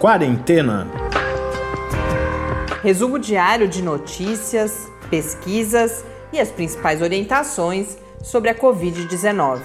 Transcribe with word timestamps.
Quarentena. 0.00 0.86
Resumo 2.84 3.18
diário 3.18 3.66
de 3.66 3.82
notícias, 3.82 4.88
pesquisas 5.10 6.04
e 6.32 6.38
as 6.38 6.52
principais 6.52 7.02
orientações 7.02 7.98
sobre 8.22 8.48
a 8.48 8.54
Covid-19. 8.54 9.60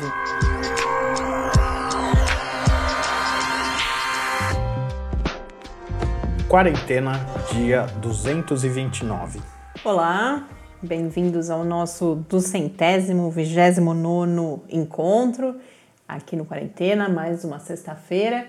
Quarentena, 6.49 7.11
dia 7.51 7.85
229. 8.01 9.39
Olá, 9.85 10.47
bem-vindos 10.81 11.51
ao 11.51 11.63
nosso 11.63 12.15
duzentésimo, 12.27 13.29
vigésimo 13.29 13.93
nono 13.93 14.63
encontro 14.67 15.57
aqui 16.07 16.35
no 16.35 16.43
Quarentena, 16.43 17.07
mais 17.07 17.43
uma 17.43 17.59
sexta-feira, 17.59 18.47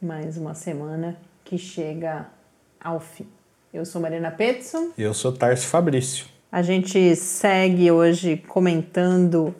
mais 0.00 0.38
uma 0.38 0.54
semana 0.54 1.25
que 1.46 1.56
chega 1.56 2.26
ao 2.78 3.00
fim. 3.00 3.26
Eu 3.72 3.84
sou 3.86 4.02
Marina 4.02 4.30
Petson. 4.30 4.90
E 4.98 5.02
eu 5.02 5.14
sou 5.14 5.32
Tarso 5.32 5.66
Fabrício. 5.68 6.26
A 6.50 6.60
gente 6.60 7.14
segue 7.14 7.90
hoje 7.90 8.36
comentando 8.48 9.54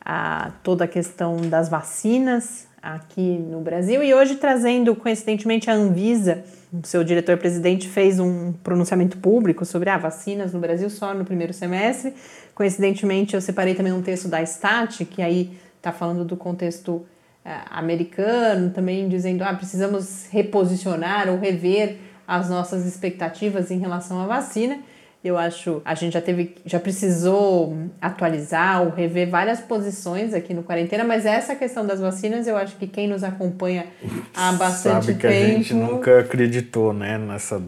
a, 0.00 0.52
toda 0.62 0.84
a 0.84 0.88
questão 0.88 1.36
das 1.36 1.68
vacinas 1.68 2.66
aqui 2.80 3.38
no 3.38 3.60
Brasil 3.60 4.02
e 4.02 4.14
hoje 4.14 4.36
trazendo, 4.36 4.94
coincidentemente, 4.96 5.68
a 5.70 5.74
Anvisa, 5.74 6.44
o 6.72 6.86
seu 6.86 7.04
diretor-presidente 7.04 7.88
fez 7.88 8.18
um 8.18 8.52
pronunciamento 8.52 9.18
público 9.18 9.64
sobre 9.64 9.90
ah, 9.90 9.98
vacinas 9.98 10.52
no 10.54 10.60
Brasil 10.60 10.88
só 10.88 11.12
no 11.12 11.24
primeiro 11.24 11.52
semestre. 11.52 12.14
Coincidentemente, 12.54 13.34
eu 13.34 13.40
separei 13.40 13.74
também 13.74 13.92
um 13.92 14.02
texto 14.02 14.28
da 14.28 14.40
Stat, 14.42 15.04
que 15.04 15.20
aí 15.20 15.58
está 15.76 15.92
falando 15.92 16.24
do 16.24 16.36
contexto 16.36 17.04
americano, 17.70 18.70
também 18.70 19.08
dizendo 19.08 19.42
ah, 19.42 19.54
precisamos 19.54 20.26
reposicionar 20.30 21.28
ou 21.28 21.38
rever 21.38 21.96
as 22.26 22.50
nossas 22.50 22.84
expectativas 22.84 23.70
em 23.70 23.78
relação 23.78 24.20
à 24.20 24.26
vacina. 24.26 24.78
Eu 25.24 25.36
acho 25.36 25.82
a 25.84 25.94
gente 25.94 26.12
já 26.12 26.20
teve, 26.20 26.54
já 26.64 26.78
precisou 26.78 27.76
atualizar 28.00 28.82
ou 28.82 28.90
rever 28.90 29.28
várias 29.28 29.60
posições 29.60 30.32
aqui 30.32 30.54
no 30.54 30.62
quarentena, 30.62 31.02
mas 31.02 31.26
essa 31.26 31.56
questão 31.56 31.84
das 31.84 32.00
vacinas, 32.00 32.46
eu 32.46 32.56
acho 32.56 32.76
que 32.76 32.86
quem 32.86 33.08
nos 33.08 33.24
acompanha 33.24 33.86
há 34.34 34.52
bastante 34.52 35.06
Sabe 35.06 35.18
que 35.18 35.26
tempo. 35.26 35.34
a 35.34 35.54
gente 35.56 35.74
nunca 35.74 36.20
acreditou, 36.20 36.92
né, 36.92 37.18
nessa 37.18 37.60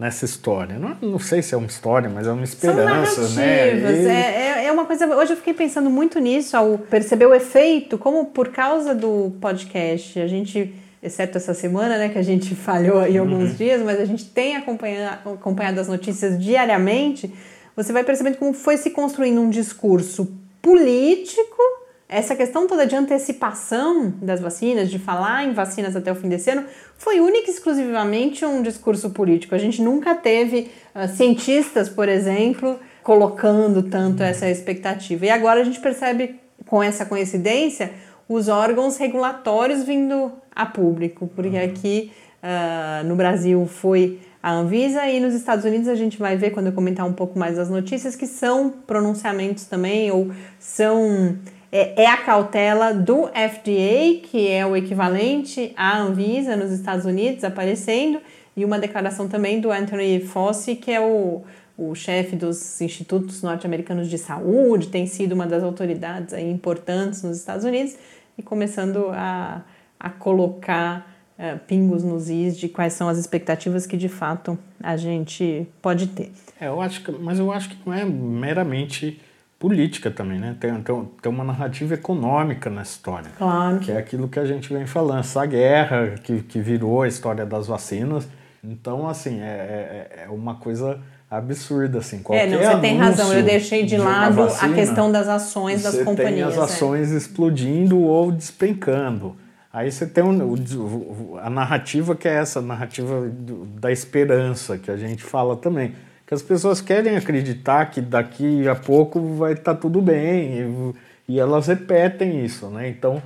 nessa 0.00 0.24
história. 0.24 0.78
Não, 0.78 0.96
não 1.02 1.18
sei 1.18 1.42
se 1.42 1.54
é 1.54 1.58
uma 1.58 1.66
história, 1.66 2.08
mas 2.08 2.26
é 2.26 2.32
uma 2.32 2.42
esperança, 2.42 3.26
São 3.26 3.34
né? 3.36 3.76
E... 3.76 4.06
É, 4.08 4.64
é 4.64 4.72
uma 4.72 4.86
coisa. 4.86 5.06
Hoje 5.14 5.32
eu 5.34 5.36
fiquei 5.36 5.52
pensando 5.52 5.90
muito 5.90 6.18
nisso 6.18 6.56
ao 6.56 6.78
perceber 6.78 7.26
o 7.26 7.34
efeito, 7.34 7.98
como 7.98 8.24
por 8.24 8.48
causa 8.48 8.94
do 8.94 9.32
podcast, 9.42 10.18
a 10.18 10.26
gente, 10.26 10.74
exceto 11.02 11.36
essa 11.36 11.52
semana, 11.52 11.98
né, 11.98 12.08
que 12.08 12.18
a 12.18 12.22
gente 12.22 12.54
falhou 12.56 12.98
aí 12.98 13.18
alguns 13.18 13.50
Uhum. 13.50 13.56
dias, 13.56 13.82
mas 13.82 14.00
a 14.00 14.06
gente 14.06 14.24
tem 14.24 14.56
acompanhado, 14.56 15.30
acompanhado 15.34 15.78
as 15.78 15.86
notícias 15.88 16.42
diariamente. 16.42 17.30
Você 17.76 17.92
vai 17.92 18.02
percebendo 18.02 18.38
como 18.38 18.54
foi 18.54 18.78
se 18.78 18.90
construindo 18.90 19.38
um 19.40 19.50
discurso 19.50 20.32
político 20.62 21.62
essa 22.10 22.34
questão 22.34 22.66
toda 22.66 22.84
de 22.84 22.96
antecipação 22.96 24.12
das 24.20 24.40
vacinas, 24.40 24.90
de 24.90 24.98
falar 24.98 25.44
em 25.44 25.52
vacinas 25.52 25.94
até 25.94 26.10
o 26.10 26.14
fim 26.16 26.28
desse 26.28 26.50
ano, 26.50 26.64
foi 26.98 27.20
única 27.20 27.48
e 27.48 27.54
exclusivamente 27.54 28.44
um 28.44 28.62
discurso 28.62 29.10
político. 29.10 29.54
A 29.54 29.58
gente 29.58 29.80
nunca 29.80 30.12
teve 30.16 30.72
uh, 30.92 31.06
cientistas, 31.06 31.88
por 31.88 32.08
exemplo, 32.08 32.80
colocando 33.04 33.84
tanto 33.84 34.24
essa 34.24 34.50
expectativa. 34.50 35.26
E 35.26 35.30
agora 35.30 35.60
a 35.60 35.64
gente 35.64 35.78
percebe, 35.78 36.34
com 36.66 36.82
essa 36.82 37.06
coincidência, 37.06 37.92
os 38.28 38.48
órgãos 38.48 38.96
regulatórios 38.96 39.84
vindo 39.84 40.32
a 40.54 40.66
público, 40.66 41.30
porque 41.36 41.58
aqui 41.58 42.10
uh, 42.42 43.06
no 43.06 43.14
Brasil 43.14 43.64
foi 43.66 44.18
a 44.42 44.50
Anvisa 44.52 45.06
e 45.06 45.20
nos 45.20 45.32
Estados 45.32 45.64
Unidos 45.64 45.86
a 45.86 45.94
gente 45.94 46.18
vai 46.18 46.36
ver 46.36 46.50
quando 46.50 46.66
eu 46.66 46.72
comentar 46.72 47.06
um 47.06 47.12
pouco 47.12 47.38
mais 47.38 47.56
das 47.56 47.70
notícias 47.70 48.16
que 48.16 48.26
são 48.26 48.68
pronunciamentos 48.68 49.66
também 49.66 50.10
ou 50.10 50.32
são 50.58 51.36
é, 51.72 52.02
é, 52.02 52.06
a 52.06 52.16
cautela 52.16 52.92
do 52.92 53.28
FDA, 53.28 54.20
que 54.24 54.48
é 54.48 54.66
o 54.66 54.76
equivalente 54.76 55.72
à 55.76 55.98
Anvisa 55.98 56.56
nos 56.56 56.72
Estados 56.72 57.04
Unidos, 57.04 57.44
aparecendo, 57.44 58.20
e 58.56 58.64
uma 58.64 58.78
declaração 58.78 59.28
também 59.28 59.60
do 59.60 59.70
Anthony 59.70 60.20
Fauci, 60.20 60.74
que 60.74 60.90
é 60.90 61.00
o, 61.00 61.42
o 61.78 61.94
chefe 61.94 62.34
dos 62.34 62.80
institutos 62.80 63.42
norte-americanos 63.42 64.08
de 64.08 64.18
saúde, 64.18 64.88
tem 64.88 65.06
sido 65.06 65.32
uma 65.32 65.46
das 65.46 65.62
autoridades 65.62 66.34
importantes 66.34 67.22
nos 67.22 67.38
Estados 67.38 67.64
Unidos, 67.64 67.96
e 68.36 68.42
começando 68.42 69.06
a, 69.12 69.62
a 69.98 70.10
colocar 70.10 71.08
uh, 71.38 71.58
pingos 71.66 72.02
nos 72.02 72.28
is 72.28 72.58
de 72.58 72.68
quais 72.68 72.94
são 72.94 73.08
as 73.08 73.16
expectativas 73.16 73.86
que 73.86 73.96
de 73.96 74.08
fato 74.08 74.58
a 74.82 74.96
gente 74.96 75.68
pode 75.80 76.08
ter. 76.08 76.32
É, 76.60 76.66
eu 76.66 76.80
acho 76.80 77.04
que, 77.04 77.12
mas 77.12 77.38
eu 77.38 77.52
acho 77.52 77.68
que 77.68 77.76
não 77.86 77.94
é 77.94 78.04
meramente 78.04 79.20
política 79.60 80.10
também, 80.10 80.38
né? 80.38 80.56
Tem, 80.58 80.72
tem, 80.80 81.08
tem, 81.20 81.30
uma 81.30 81.44
narrativa 81.44 81.92
econômica 81.92 82.70
na 82.70 82.80
história. 82.80 83.30
Claro. 83.36 83.78
Que 83.78 83.92
é 83.92 83.98
aquilo 83.98 84.26
que 84.26 84.40
a 84.40 84.46
gente 84.46 84.72
vem 84.72 84.86
falando, 84.86 85.20
essa 85.20 85.44
guerra 85.44 86.14
que, 86.24 86.40
que 86.40 86.58
virou 86.58 87.02
a 87.02 87.08
história 87.08 87.44
das 87.44 87.66
vacinas. 87.66 88.26
Então, 88.64 89.06
assim, 89.06 89.38
é, 89.40 89.44
é, 89.44 90.24
é 90.24 90.30
uma 90.30 90.54
coisa 90.54 90.98
absurda, 91.30 91.98
assim. 91.98 92.22
Qualquer 92.22 92.48
é, 92.48 92.50
não, 92.50 92.58
você 92.58 92.80
tem 92.80 92.96
razão. 92.96 93.34
Eu 93.34 93.42
deixei 93.42 93.82
de, 93.82 93.90
de 93.90 93.98
lado 93.98 94.36
vacina, 94.36 94.72
a 94.72 94.74
questão 94.74 95.12
das 95.12 95.28
ações 95.28 95.82
das 95.82 95.98
companhias. 95.98 96.54
Tem 96.54 96.62
as 96.64 96.70
ações 96.70 97.12
é. 97.12 97.16
explodindo 97.18 97.98
ou 97.98 98.32
despencando. 98.32 99.36
Aí 99.70 99.92
você 99.92 100.06
tem 100.06 100.24
um, 100.24 101.38
a 101.38 101.50
narrativa 101.50 102.16
que 102.16 102.26
é 102.26 102.32
essa, 102.32 102.60
a 102.60 102.62
narrativa 102.62 103.30
da 103.78 103.92
esperança, 103.92 104.78
que 104.78 104.90
a 104.90 104.96
gente 104.96 105.22
fala 105.22 105.54
também 105.54 105.94
que 106.30 106.34
as 106.34 106.42
pessoas 106.42 106.80
querem 106.80 107.16
acreditar 107.16 107.90
que 107.90 108.00
daqui 108.00 108.68
a 108.68 108.76
pouco 108.76 109.20
vai 109.34 109.54
estar 109.54 109.74
tá 109.74 109.80
tudo 109.80 110.00
bem 110.00 110.94
e, 111.26 111.32
e, 111.32 111.40
elas 111.40 111.66
repetem 111.66 112.44
isso, 112.44 112.68
né? 112.68 112.88
Então 112.88 113.20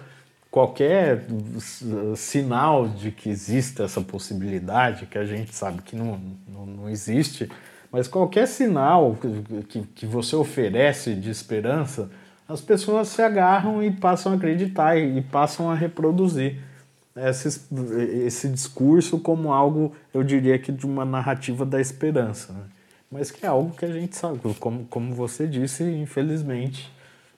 qualquer 0.50 1.26
sinal 2.16 2.88
de 2.88 3.10
que 3.10 3.28
existe 3.28 3.82
essa 3.82 4.00
possibilidade, 4.00 5.04
que 5.04 5.18
a 5.18 5.26
gente 5.26 5.54
sabe 5.54 5.82
que 5.82 5.94
não, 5.94 6.18
não, 6.48 6.64
não 6.64 6.88
existe, 6.88 7.50
mas 7.92 8.08
qualquer 8.08 8.48
sinal 8.48 9.18
que, 9.68 9.82
que 9.94 10.06
você 10.06 10.34
oferece 10.34 11.14
de 11.14 11.28
esperança, 11.28 12.08
as 12.48 12.62
pessoas 12.62 13.08
se 13.08 13.20
agarram 13.20 13.82
e 13.82 13.90
passam 13.90 14.32
a 14.32 14.36
acreditar 14.36 14.96
e, 14.96 15.20
passam 15.20 15.70
a 15.70 15.74
reproduzir 15.74 16.56
esse, 17.14 17.60
esse 18.24 18.48
discurso 18.48 19.18
como 19.18 19.52
algo, 19.52 19.92
eu 20.14 20.22
diria 20.22 20.58
que 20.58 20.72
de 20.72 20.86
uma 20.86 21.04
narrativa 21.04 21.66
da 21.66 21.78
esperança. 21.78 22.54
Né? 22.54 22.64
Mas 23.14 23.30
que 23.30 23.46
é 23.46 23.48
algo 23.48 23.70
que 23.76 23.84
a 23.84 23.92
gente 23.92 24.16
sabe, 24.16 24.40
como, 24.58 24.86
como 24.86 25.14
você 25.14 25.46
disse, 25.46 25.84
infelizmente, 25.84 26.92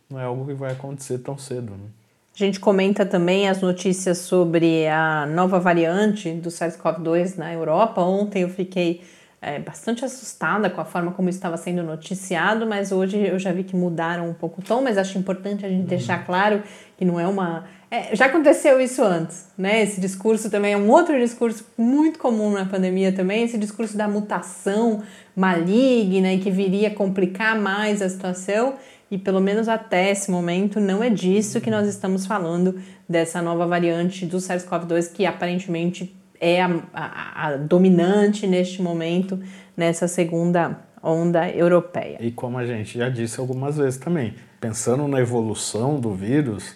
não 0.09 0.19
é 0.19 0.25
algo 0.25 0.47
que 0.47 0.55
vai 0.55 0.73
acontecer 0.73 1.19
tão 1.19 1.37
cedo. 1.37 1.73
Né? 1.73 1.91
A 2.35 2.39
gente 2.39 2.59
comenta 2.59 3.05
também 3.05 3.47
as 3.47 3.61
notícias 3.61 4.17
sobre 4.17 4.89
a 4.89 5.27
nova 5.27 5.61
variante 5.61 6.33
do 6.33 6.49
SARS-CoV-2 6.49 7.37
na 7.37 7.53
Europa. 7.53 8.01
Ontem 8.01 8.41
eu 8.41 8.49
fiquei 8.49 9.03
é, 9.43 9.59
bastante 9.59 10.03
assustada 10.03 10.71
com 10.71 10.81
a 10.81 10.85
forma 10.87 11.13
como 11.13 11.29
estava 11.29 11.59
sendo 11.59 11.83
noticiado, 11.83 12.67
mas 12.67 12.91
hoje 12.91 13.19
eu 13.19 13.39
já 13.39 13.53
vi 13.53 13.63
que 13.63 13.77
mudaram 13.77 14.31
um 14.31 14.35
pouco 14.35 14.63
o 14.63 14.65
tom, 14.65 14.81
mas 14.81 14.97
acho 14.97 15.19
importante 15.19 15.67
a 15.67 15.69
gente 15.69 15.83
uhum. 15.83 15.89
deixar 15.89 16.25
claro 16.25 16.63
que 16.97 17.05
não 17.05 17.21
é 17.21 17.27
uma 17.27 17.65
é, 17.91 18.17
já 18.17 18.27
aconteceu 18.27 18.81
isso 18.81 19.03
antes, 19.03 19.47
né? 19.57 19.83
Esse 19.83 20.01
discurso 20.01 20.51
também 20.51 20.73
é 20.73 20.77
um 20.77 20.91
outro 20.91 21.17
discurso 21.19 21.65
muito 21.79 22.19
comum 22.19 22.51
na 22.51 22.65
pandemia 22.65 23.13
também, 23.13 23.45
esse 23.45 23.57
discurso 23.57 23.97
da 23.97 24.09
mutação 24.09 25.03
maligna 25.37 26.33
e 26.33 26.39
que 26.39 26.51
viria 26.51 26.91
complicar 26.91 27.57
mais 27.59 28.03
a 28.03 28.09
situação. 28.09 28.75
E 29.09 29.17
pelo 29.17 29.41
menos 29.41 29.69
até 29.69 30.11
esse 30.11 30.33
momento 30.33 30.81
não 30.81 31.01
é 31.01 31.09
disso 31.09 31.61
que 31.61 31.71
nós 31.71 31.87
estamos 31.87 32.27
falando, 32.27 32.81
dessa 33.09 33.41
nova 33.41 33.65
variante 33.65 34.27
do 34.27 34.39
SARS-CoV-2 34.39 35.13
que 35.13 35.25
aparentemente 35.25 36.13
é 36.41 36.61
a, 36.61 36.83
a, 36.93 37.47
a 37.47 37.57
dominante 37.57 38.49
neste 38.49 38.83
momento 38.83 39.39
nessa 39.77 40.09
segunda 40.09 40.81
onda 41.01 41.49
europeia. 41.49 42.19
E 42.21 42.33
como 42.33 42.59
a 42.59 42.67
gente 42.67 42.99
já 42.99 43.09
disse 43.09 43.39
algumas 43.39 43.77
vezes 43.77 43.97
também, 43.97 44.35
pensando 44.61 45.07
na 45.07 45.21
evolução 45.21 46.01
do 46.01 46.13
vírus, 46.13 46.75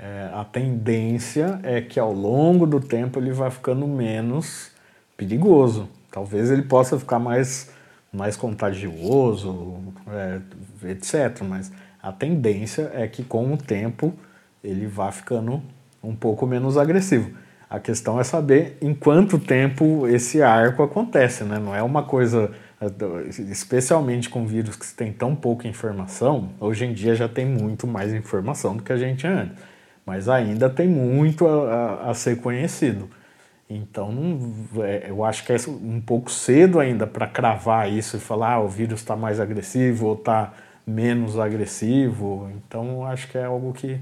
é, 0.00 0.30
a 0.32 0.44
tendência 0.44 1.58
é 1.64 1.80
que 1.80 1.98
ao 1.98 2.12
longo 2.12 2.66
do 2.66 2.78
tempo 2.78 3.18
ele 3.18 3.32
vai 3.32 3.50
ficando 3.50 3.84
menos 3.86 4.70
perigoso. 5.16 5.88
Talvez 6.12 6.52
ele 6.52 6.62
possa 6.62 6.96
ficar 6.98 7.18
mais, 7.18 7.70
mais 8.12 8.36
contagioso, 8.36 9.76
é, 10.06 10.40
etc. 10.90 11.42
Mas 11.42 11.72
a 12.00 12.12
tendência 12.12 12.92
é 12.94 13.08
que 13.08 13.24
com 13.24 13.52
o 13.52 13.56
tempo 13.56 14.14
ele 14.62 14.86
vá 14.86 15.10
ficando 15.10 15.60
um 16.02 16.14
pouco 16.14 16.46
menos 16.46 16.78
agressivo. 16.78 17.32
A 17.68 17.80
questão 17.80 18.20
é 18.20 18.24
saber 18.24 18.78
em 18.80 18.94
quanto 18.94 19.36
tempo 19.36 20.06
esse 20.06 20.40
arco 20.40 20.82
acontece, 20.82 21.42
né? 21.42 21.58
Não 21.58 21.74
é 21.74 21.82
uma 21.82 22.04
coisa, 22.04 22.52
especialmente 23.50 24.30
com 24.30 24.46
vírus 24.46 24.76
que 24.76 24.86
tem 24.94 25.12
tão 25.12 25.34
pouca 25.34 25.68
informação, 25.68 26.50
hoje 26.60 26.86
em 26.86 26.94
dia 26.94 27.14
já 27.14 27.28
tem 27.28 27.44
muito 27.44 27.86
mais 27.86 28.14
informação 28.14 28.76
do 28.76 28.82
que 28.82 28.92
a 28.92 28.96
gente 28.96 29.26
antes 29.26 29.77
mas 30.08 30.26
ainda 30.26 30.70
tem 30.70 30.88
muito 30.88 31.46
a, 31.46 32.06
a, 32.06 32.10
a 32.10 32.14
ser 32.14 32.40
conhecido. 32.40 33.10
Então, 33.68 34.10
não, 34.10 34.82
é, 34.82 35.10
eu 35.10 35.22
acho 35.22 35.44
que 35.44 35.52
é 35.52 35.56
um 35.68 36.00
pouco 36.00 36.30
cedo 36.30 36.80
ainda 36.80 37.06
para 37.06 37.26
cravar 37.26 37.92
isso 37.92 38.16
e 38.16 38.20
falar 38.20 38.54
ah, 38.54 38.60
o 38.60 38.68
vírus 38.68 39.00
está 39.00 39.14
mais 39.14 39.38
agressivo 39.38 40.06
ou 40.06 40.14
está 40.14 40.54
menos 40.86 41.38
agressivo. 41.38 42.50
Então, 42.56 43.04
acho 43.04 43.28
que 43.28 43.36
é 43.36 43.44
algo 43.44 43.74
que 43.74 44.00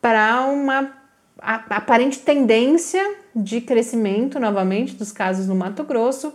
para 0.00 0.46
uma 0.46 0.93
aparente 1.38 2.20
tendência 2.20 3.02
de 3.34 3.60
crescimento 3.60 4.40
novamente 4.40 4.94
dos 4.94 5.12
casos 5.12 5.46
no 5.46 5.54
Mato 5.54 5.84
Grosso, 5.84 6.32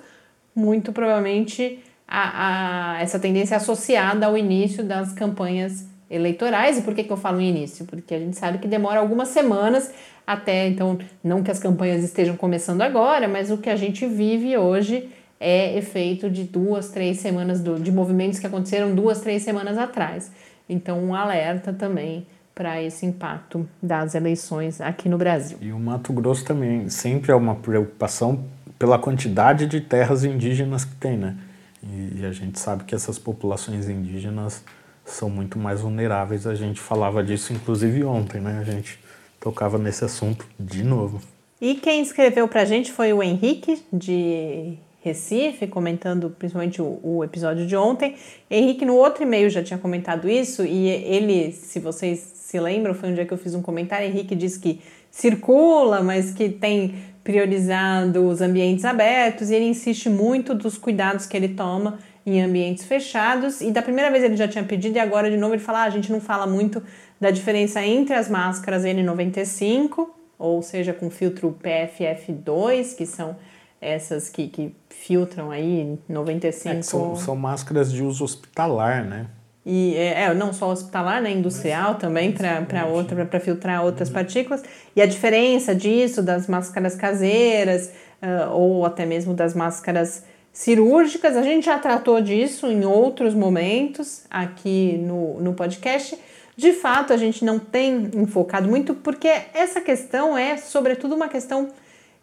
muito 0.54 0.92
provavelmente 0.92 1.80
a, 2.08 2.98
a, 2.98 3.02
essa 3.02 3.18
tendência 3.18 3.58
associada 3.58 4.28
ao 4.28 4.38
início 4.38 4.84
das 4.84 5.14
campanhas 5.14 5.91
eleitorais. 6.12 6.78
E 6.78 6.82
por 6.82 6.94
que, 6.94 7.04
que 7.04 7.12
eu 7.12 7.18
falo 7.18 7.40
início? 7.42 7.86
Porque 7.86 8.14
a 8.14 8.20
gente 8.20 8.38
sabe 8.38 8.58
que 8.58 8.68
demora 8.68 9.00
algumas 9.00 9.30
semanas 9.30 9.92
até, 10.28 10.68
então, 10.68 11.00
não 11.24 11.42
que 11.42 11.50
as 11.50 11.60
campanhas 11.60 12.04
estejam 12.04 12.36
começando 12.36 12.82
agora, 12.82 13.28
mas 13.28 13.50
o 13.50 13.58
que 13.58 13.70
a 13.70 13.76
gente 13.76 14.06
vive 14.06 14.56
hoje 14.58 15.10
é 15.40 15.76
efeito 15.78 16.30
de 16.30 16.44
duas, 16.44 16.90
três 16.90 17.18
semanas 17.18 17.62
do, 17.62 17.80
de 17.80 17.92
movimentos 17.92 18.38
que 18.38 18.46
aconteceram 18.46 18.94
duas, 18.94 19.22
três 19.22 19.42
semanas 19.42 19.78
atrás. 19.78 20.32
Então, 20.70 21.04
um 21.04 21.16
alerta 21.16 21.74
também 21.74 22.28
para 22.54 22.82
esse 22.82 23.06
impacto 23.06 23.68
das 23.82 24.14
eleições 24.14 24.80
aqui 24.80 25.10
no 25.10 25.18
Brasil. 25.18 25.58
E 25.60 25.72
o 25.72 25.80
Mato 25.80 26.14
Grosso 26.14 26.46
também 26.46 26.90
sempre 26.90 27.32
é 27.32 27.36
uma 27.36 27.56
preocupação 27.56 28.44
pela 28.78 29.00
quantidade 29.00 29.66
de 29.66 29.82
terras 29.82 30.24
indígenas 30.24 30.86
que 30.86 30.96
tem, 30.96 31.18
né? 31.18 31.36
E 31.84 32.24
a 32.24 32.32
gente 32.32 32.60
sabe 32.60 32.84
que 32.84 32.94
essas 32.94 33.18
populações 33.18 33.90
indígenas 33.90 34.64
são 35.06 35.30
muito 35.30 35.58
mais 35.60 35.82
vulneráveis. 35.82 36.46
A 36.48 36.56
gente 36.56 36.80
falava 36.80 37.24
disso 37.24 37.54
inclusive 37.54 38.04
ontem, 38.04 38.42
né? 38.42 38.60
A 38.60 38.64
gente 38.64 39.00
tocava 39.40 39.78
nesse 39.78 40.06
assunto 40.06 40.46
de 40.60 40.84
novo. 40.84 41.22
E 41.60 41.76
quem 41.76 42.02
escreveu 42.02 42.48
para 42.48 42.62
a 42.62 42.66
gente 42.66 42.92
foi 42.92 43.14
o 43.14 43.22
Henrique, 43.22 43.84
de 43.94 44.78
Recife, 45.02 45.68
comentando 45.68 46.30
principalmente 46.30 46.82
o, 46.82 47.00
o, 47.04 47.24
episódio 47.24 47.66
de 47.68 47.76
ontem. 47.76 48.16
Henrique, 48.50 48.86
no 48.86 48.96
outro 48.96 49.24
e-mail, 49.24 49.50
já 49.50 49.64
tinha 49.64 49.78
comentado 49.78 50.30
isso, 50.30 50.64
e 50.64 50.88
ele, 50.88 51.52
se 51.52 51.80
vocês 51.80 52.20
se 52.20 52.60
lembram, 52.60 52.94
foi 52.94 53.10
um 53.10 53.14
dia 53.14 53.26
que 53.26 53.34
eu 53.34 53.38
fiz 53.38 53.56
um 53.56 53.62
comentário. 53.62 54.08
Henrique 54.08 54.36
disse 54.36 54.60
que 54.60 54.80
circula, 55.10 56.02
mas 56.02 56.32
que 56.32 56.50
tem 56.50 56.96
priorizado 57.24 58.28
os 58.28 58.42
ambientes 58.42 58.86
abertos, 58.86 59.50
e 59.50 59.56
ele 59.56 59.66
insiste 59.66 60.10
muito 60.10 60.54
dos 60.54 60.78
cuidados 60.78 61.26
que 61.26 61.38
ele 61.38 61.50
toma 61.50 62.00
em 62.32 62.42
ambientes 62.42 62.86
fechados. 62.86 63.62
E 63.62 63.72
da 63.72 63.82
primeira 63.82 64.10
vez 64.10 64.24
ele 64.24 64.38
já 64.38 64.48
tinha 64.48 64.64
pedido, 64.64 64.96
e 64.96 65.00
agora 65.00 65.30
de 65.30 65.38
novo 65.38 65.54
ele 65.54 65.62
fala: 65.62 65.80
ah, 65.80 65.86
a 65.86 65.90
gente 65.90 66.12
não 66.12 66.22
fala 66.22 66.48
muito 66.48 66.82
da 67.20 67.32
diferença 67.32 67.82
entre 67.86 68.14
as 68.14 68.30
máscaras 68.30 68.84
N95, 68.84 70.08
ou 70.38 70.62
seja, 70.62 70.94
com 70.94 71.10
filtro 71.10 71.56
PFF2, 71.62 72.96
que 72.96 73.06
são 73.06 73.36
essas 73.80 74.30
que, 74.30 74.48
que 74.48 74.76
filtram 74.90 75.52
aí 75.52 75.98
95. 76.08 76.76
É, 76.76 76.82
são, 76.82 77.16
são 77.16 77.36
máscaras 77.36 77.92
de 77.92 78.04
uso 78.04 78.24
hospitalar, 78.24 79.04
né? 79.04 79.28
E 79.66 79.96
é, 79.96 80.24
é 80.24 80.34
não 80.34 80.54
só 80.54 80.72
hospitalar, 80.72 81.22
né? 81.22 81.32
Industrial 81.32 81.92
Mas, 81.92 82.02
também 82.02 82.32
para 82.32 82.86
outra 82.86 83.26
para 83.26 83.40
filtrar 83.40 83.84
outras 83.84 84.08
uhum. 84.08 84.16
partículas. 84.16 84.64
E 84.96 85.02
a 85.02 85.06
diferença 85.06 85.76
disso 85.76 86.24
das 86.24 86.48
máscaras 86.48 86.96
caseiras 86.96 87.92
uh, 88.22 88.52
ou 88.52 88.86
até 88.86 89.06
mesmo 89.06 89.34
das 89.34 89.54
máscaras 89.54 90.24
cirúrgicas, 90.52 91.38
a 91.38 91.44
gente 91.44 91.66
já 91.66 91.78
tratou 91.78 92.22
disso 92.22 92.68
em 92.68 92.86
outros 92.86 93.34
momentos 93.34 94.24
aqui 94.30 94.98
no, 94.98 95.40
no 95.40 95.54
podcast. 95.54 96.18
De 96.58 96.74
fato, 96.74 97.14
a 97.14 97.18
gente 97.18 97.46
não 97.46 97.58
tem 97.58 98.10
enfocado 98.14 98.68
muito 98.68 98.94
porque 98.94 99.30
essa 99.54 99.80
questão 99.80 100.38
é, 100.38 100.58
sobretudo, 100.58 101.16
uma 101.16 101.30
questão 101.30 101.70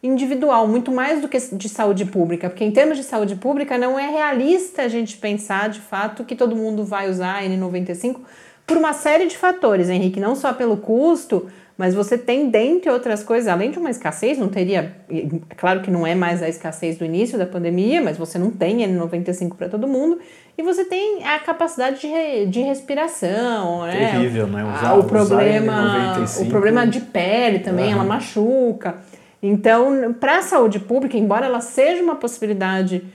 individual, 0.01 0.67
muito 0.67 0.91
mais 0.91 1.21
do 1.21 1.27
que 1.27 1.37
de 1.37 1.67
saúde 1.67 2.05
pública, 2.05 2.49
porque 2.49 2.63
em 2.63 2.71
termos 2.71 2.97
de 2.97 3.03
saúde 3.03 3.35
pública 3.35 3.77
não 3.77 3.99
é 3.99 4.07
realista 4.09 4.83
a 4.83 4.87
gente 4.87 5.17
pensar 5.17 5.69
de 5.69 5.81
fato 5.81 6.23
que 6.23 6.35
todo 6.35 6.55
mundo 6.55 6.85
vai 6.85 7.09
usar 7.09 7.39
a 7.39 7.43
N95 7.43 8.21
por 8.65 8.77
uma 8.77 8.93
série 8.93 9.25
de 9.25 9.35
fatores, 9.35 9.89
Henrique, 9.89 10.19
não 10.19 10.35
só 10.35 10.53
pelo 10.53 10.77
custo, 10.77 11.47
mas 11.79 11.95
você 11.95 12.17
tem, 12.17 12.49
dentre 12.49 12.91
outras 12.91 13.23
coisas, 13.23 13.47
além 13.47 13.71
de 13.71 13.79
uma 13.79 13.89
escassez, 13.89 14.37
não 14.37 14.49
teria. 14.49 14.97
É 15.09 15.55
claro 15.55 15.79
que 15.79 15.89
não 15.89 16.05
é 16.05 16.13
mais 16.13 16.43
a 16.43 16.49
escassez 16.49 16.97
do 16.97 17.05
início 17.05 17.37
da 17.37 17.45
pandemia, 17.45 18.01
mas 18.01 18.17
você 18.17 18.37
não 18.37 18.51
tem 18.51 18.79
N95 18.79 19.55
para 19.55 19.69
todo 19.69 19.87
mundo. 19.87 20.19
E 20.57 20.61
você 20.61 20.83
tem 20.83 21.23
a 21.25 21.39
capacidade 21.39 22.01
de, 22.01 22.47
de 22.47 22.59
respiração, 22.59 23.83
né? 23.83 24.11
Terrível, 24.11 24.45
né? 24.47 24.61
Usar, 24.61 24.95
o 24.95 25.05
problema, 25.05 26.17
o 26.41 26.45
problema 26.47 26.85
de 26.85 26.99
pele 26.99 27.59
também, 27.59 27.85
uhum. 27.85 27.93
ela 27.93 28.03
machuca. 28.03 28.95
Então, 29.41 30.13
para 30.19 30.39
a 30.39 30.41
saúde 30.41 30.81
pública, 30.81 31.17
embora 31.17 31.45
ela 31.45 31.61
seja 31.61 32.03
uma 32.03 32.15
possibilidade 32.15 33.05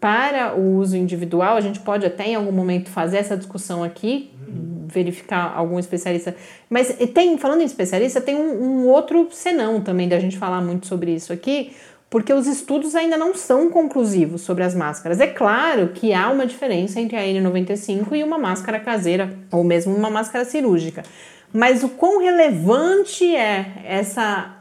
para 0.00 0.54
o 0.56 0.78
uso 0.78 0.96
individual, 0.96 1.58
a 1.58 1.60
gente 1.60 1.80
pode 1.80 2.06
até 2.06 2.28
em 2.28 2.34
algum 2.34 2.52
momento 2.52 2.88
fazer 2.88 3.18
essa 3.18 3.36
discussão 3.36 3.84
aqui, 3.84 4.30
verificar 4.86 5.52
algum 5.56 5.78
especialista. 5.78 6.34
Mas 6.68 6.96
tem, 7.14 7.36
falando 7.38 7.62
em 7.62 7.64
especialista, 7.64 8.20
tem 8.20 8.34
um, 8.34 8.62
um 8.62 8.88
outro 8.88 9.28
senão 9.30 9.80
também 9.80 10.08
da 10.08 10.18
gente 10.18 10.38
falar 10.38 10.60
muito 10.60 10.86
sobre 10.86 11.14
isso 11.14 11.32
aqui, 11.32 11.72
porque 12.08 12.32
os 12.32 12.46
estudos 12.46 12.94
ainda 12.94 13.16
não 13.16 13.34
são 13.34 13.70
conclusivos 13.70 14.42
sobre 14.42 14.64
as 14.64 14.74
máscaras. 14.74 15.20
É 15.20 15.26
claro 15.26 15.88
que 15.88 16.14
há 16.14 16.30
uma 16.30 16.46
diferença 16.46 17.00
entre 17.00 17.16
a 17.16 17.22
N95 17.22 18.12
e 18.12 18.22
uma 18.22 18.38
máscara 18.38 18.78
caseira, 18.78 19.36
ou 19.50 19.64
mesmo 19.64 19.94
uma 19.94 20.10
máscara 20.10 20.44
cirúrgica. 20.44 21.02
Mas 21.52 21.82
o 21.82 21.88
quão 21.88 22.20
relevante 22.20 23.34
é 23.34 23.82
essa 23.84 24.56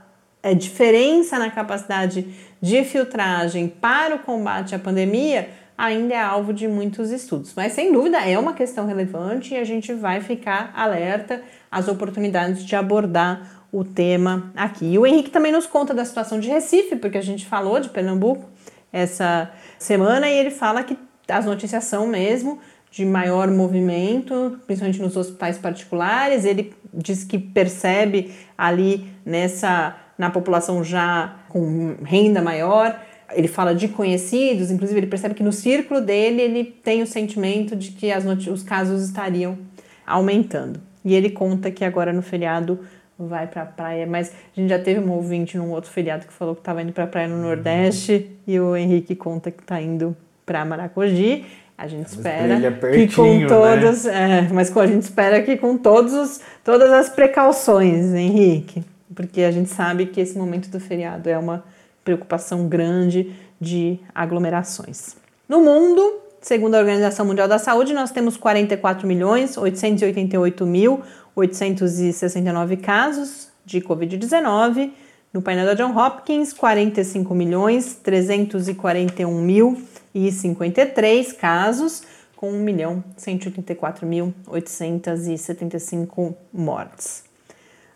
diferença 0.57 1.39
na 1.39 1.49
capacidade 1.49 2.27
de 2.61 2.83
filtragem 2.83 3.67
para 3.67 4.15
o 4.15 4.19
combate 4.19 4.75
à 4.75 4.79
pandemia 4.79 5.49
ainda 5.77 6.13
é 6.13 6.21
alvo 6.21 6.53
de 6.53 6.67
muitos 6.67 7.11
estudos. 7.11 7.53
Mas 7.55 7.73
sem 7.73 7.91
dúvida 7.91 8.17
é 8.19 8.37
uma 8.37 8.53
questão 8.53 8.85
relevante 8.85 9.53
e 9.53 9.57
a 9.57 9.63
gente 9.63 9.93
vai 9.93 10.21
ficar 10.21 10.71
alerta 10.75 11.41
às 11.71 11.87
oportunidades 11.87 12.63
de 12.63 12.75
abordar 12.75 13.65
o 13.71 13.83
tema 13.83 14.51
aqui. 14.55 14.93
E 14.93 14.97
o 14.97 15.05
Henrique 15.05 15.29
também 15.29 15.51
nos 15.51 15.65
conta 15.65 15.93
da 15.93 16.05
situação 16.05 16.39
de 16.39 16.47
Recife, 16.47 16.95
porque 16.95 17.17
a 17.17 17.21
gente 17.21 17.45
falou 17.45 17.79
de 17.79 17.89
Pernambuco 17.89 18.49
essa 18.91 19.51
semana 19.77 20.29
e 20.29 20.37
ele 20.37 20.51
fala 20.51 20.83
que 20.83 20.97
as 21.27 21.45
notícias 21.45 21.83
são 21.83 22.07
mesmo 22.07 22.59
de 22.89 23.03
maior 23.03 23.51
movimento, 23.51 24.57
principalmente 24.65 25.01
nos 25.01 25.17
hospitais 25.17 25.57
particulares. 25.57 26.45
Ele 26.45 26.73
diz 26.93 27.25
que 27.25 27.37
percebe 27.37 28.33
ali 28.57 29.05
nessa 29.25 29.97
na 30.17 30.29
população 30.29 30.81
já 30.81 31.35
com 31.49 31.97
renda 32.03 32.41
maior 32.41 32.97
ele 33.31 33.47
fala 33.47 33.73
de 33.73 33.87
conhecidos, 33.87 34.71
inclusive 34.71 34.99
ele 34.99 35.07
percebe 35.07 35.33
que 35.33 35.43
no 35.43 35.51
círculo 35.51 36.01
dele 36.01 36.41
ele 36.41 36.63
tem 36.63 37.01
o 37.01 37.07
sentimento 37.07 37.75
de 37.75 37.91
que 37.91 38.11
os 38.49 38.63
casos 38.63 39.03
estariam 39.03 39.57
aumentando. 40.05 40.79
E 41.03 41.13
ele 41.13 41.29
conta 41.29 41.71
que 41.71 41.83
agora 41.83 42.11
no 42.11 42.21
feriado 42.21 42.79
vai 43.17 43.47
para 43.47 43.61
a 43.61 43.65
praia, 43.65 44.05
mas 44.05 44.29
a 44.29 44.59
gente 44.59 44.69
já 44.69 44.79
teve 44.79 44.99
um 44.99 45.11
ouvinte 45.11 45.57
num 45.57 45.71
outro 45.71 45.89
feriado 45.89 46.25
que 46.25 46.33
falou 46.33 46.53
que 46.53 46.61
estava 46.61 46.81
indo 46.81 46.91
para 46.91 47.05
a 47.05 47.07
praia 47.07 47.27
no 47.27 47.41
Nordeste 47.41 48.29
e 48.45 48.59
o 48.59 48.75
Henrique 48.75 49.15
conta 49.15 49.51
que 49.51 49.61
está 49.61 49.81
indo 49.81 50.15
para 50.45 50.65
Maracogi. 50.65 51.45
A 51.77 51.87
gente 51.87 52.07
espera 52.07 52.71
que 52.71 53.13
com 53.13 53.39
né? 53.39 53.47
todos, 53.47 54.05
né? 54.05 54.47
é, 54.49 54.53
mas 54.53 54.75
a 54.75 54.87
gente 54.87 55.03
espera 55.03 55.41
que 55.41 55.57
com 55.57 55.77
todos 55.77 56.13
os, 56.13 56.41
todas 56.63 56.91
as 56.91 57.09
precauções, 57.09 58.13
Henrique, 58.13 58.83
porque 59.13 59.41
a 59.41 59.51
gente 59.51 59.69
sabe 59.69 60.05
que 60.05 60.21
esse 60.21 60.37
momento 60.37 60.69
do 60.69 60.79
feriado 60.79 61.29
é 61.29 61.37
uma 61.37 61.63
preocupação 62.05 62.69
grande 62.69 63.35
de 63.59 63.99
aglomerações. 64.13 65.17
No 65.49 65.59
mundo, 65.59 66.21
Segundo 66.45 66.75
a 66.75 66.77
Organização 66.77 67.25
Mundial 67.25 67.47
da 67.47 67.57
Saúde, 67.57 67.91
nós 67.91 68.11
temos 68.11 68.37
44 68.37 69.07
milhões 69.07 69.57
888 69.57 70.63
mil 70.63 71.01
869 71.35 72.77
casos 72.77 73.47
de 73.65 73.81
Covid-19. 73.81 74.91
No 75.33 75.41
painel 75.41 75.65
da 75.65 75.73
John 75.73 75.97
Hopkins, 75.97 76.53
45 76.53 77.33
milhões 77.33 77.95
341 77.95 79.41
mil 79.41 79.81
e 80.13 80.31
53 80.31 81.33
casos, 81.33 82.03
com 82.35 82.51
1 82.51 82.63
milhão 82.63 83.03
184 83.17 84.05
mil 84.05 84.31
875 84.47 86.37
mortes. 86.53 87.23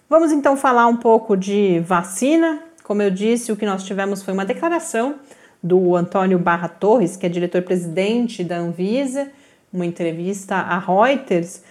Vamos 0.09 0.31
então 0.31 0.57
falar 0.57 0.87
um 0.87 0.97
pouco 0.97 1.37
de 1.37 1.81
vacina. 1.81 2.63
Como 2.89 3.03
eu 3.03 3.11
disse, 3.11 3.51
o 3.51 3.55
que 3.55 3.67
nós 3.67 3.83
tivemos 3.83 4.23
foi 4.23 4.33
uma 4.33 4.43
declaração 4.43 5.17
do 5.61 5.95
Antônio 5.95 6.39
Barra 6.39 6.67
Torres, 6.67 7.15
que 7.15 7.23
é 7.23 7.29
diretor-presidente 7.29 8.43
da 8.43 8.57
Anvisa, 8.57 9.27
uma 9.71 9.85
entrevista 9.85 10.55
à 10.55 10.79
Reuters, 10.79 11.61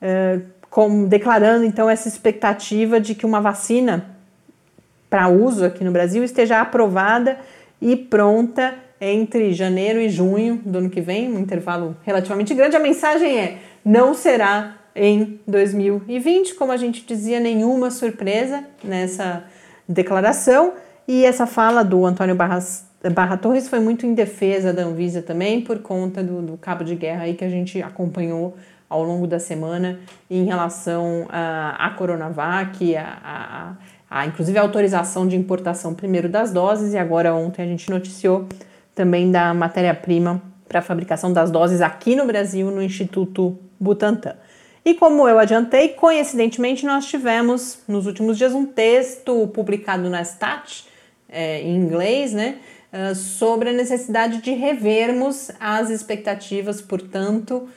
eh, 0.00 0.38
com, 0.70 1.06
declarando 1.06 1.64
então 1.64 1.90
essa 1.90 2.06
expectativa 2.06 3.00
de 3.00 3.16
que 3.16 3.26
uma 3.26 3.40
vacina 3.40 4.06
para 5.10 5.26
uso 5.26 5.64
aqui 5.64 5.82
no 5.82 5.90
Brasil 5.90 6.22
esteja 6.22 6.60
aprovada 6.60 7.40
e 7.82 7.96
pronta 7.96 8.76
entre 9.00 9.52
janeiro 9.54 10.00
e 10.00 10.08
junho 10.08 10.62
do 10.64 10.78
ano 10.78 10.90
que 10.90 11.00
vem, 11.00 11.28
um 11.28 11.40
intervalo 11.40 11.96
relativamente 12.04 12.54
grande. 12.54 12.76
A 12.76 12.80
mensagem 12.80 13.36
é: 13.36 13.58
não 13.84 14.14
será 14.14 14.76
em 14.94 15.40
2020, 15.44 16.54
como 16.54 16.70
a 16.70 16.76
gente 16.76 17.04
dizia, 17.04 17.40
nenhuma 17.40 17.90
surpresa 17.90 18.62
nessa 18.84 19.42
declaração. 19.88 20.74
E 21.06 21.24
essa 21.24 21.46
fala 21.46 21.82
do 21.82 22.04
Antônio 22.04 22.34
Barras, 22.34 22.84
Barra 23.14 23.36
Torres 23.36 23.68
foi 23.68 23.80
muito 23.80 24.04
em 24.04 24.12
defesa 24.12 24.72
da 24.72 24.82
Anvisa 24.82 25.22
também, 25.22 25.62
por 25.62 25.78
conta 25.78 26.22
do, 26.22 26.42
do, 26.42 26.56
cabo 26.58 26.84
de 26.84 26.94
guerra 26.94 27.22
aí 27.22 27.34
que 27.34 27.44
a 27.44 27.48
gente 27.48 27.80
acompanhou 27.82 28.56
ao 28.88 29.02
longo 29.02 29.26
da 29.26 29.38
semana 29.38 29.98
em 30.30 30.44
relação 30.44 31.26
à, 31.30 31.86
à 31.86 31.90
Coronavac, 31.90 32.96
a, 32.96 33.18
a, 33.24 33.72
a, 34.10 34.26
inclusive 34.26 34.58
a 34.58 34.62
autorização 34.62 35.26
de 35.26 35.36
importação 35.36 35.94
primeiro 35.94 36.28
das 36.28 36.52
doses, 36.52 36.92
e 36.92 36.98
agora 36.98 37.34
ontem 37.34 37.62
a 37.62 37.66
gente 37.66 37.88
noticiou 37.90 38.46
também 38.94 39.30
da 39.30 39.54
matéria-prima 39.54 40.42
para 40.68 40.80
a 40.80 40.82
fabricação 40.82 41.32
das 41.32 41.50
doses 41.50 41.80
aqui 41.80 42.14
no 42.14 42.26
Brasil, 42.26 42.70
no 42.70 42.82
Instituto 42.82 43.58
Butantan. 43.80 44.34
E 44.88 44.94
como 44.94 45.28
eu 45.28 45.38
adiantei, 45.38 45.90
coincidentemente 45.90 46.86
nós 46.86 47.04
tivemos 47.04 47.80
nos 47.86 48.06
últimos 48.06 48.38
dias 48.38 48.54
um 48.54 48.64
texto 48.64 49.46
publicado 49.48 50.08
na 50.08 50.22
Stat, 50.22 50.86
é, 51.28 51.60
em 51.60 51.76
inglês, 51.76 52.32
né, 52.32 52.56
uh, 52.90 53.14
sobre 53.14 53.68
a 53.68 53.72
necessidade 53.74 54.40
de 54.40 54.50
revermos 54.52 55.50
as 55.60 55.90
expectativas, 55.90 56.80
portanto, 56.80 57.68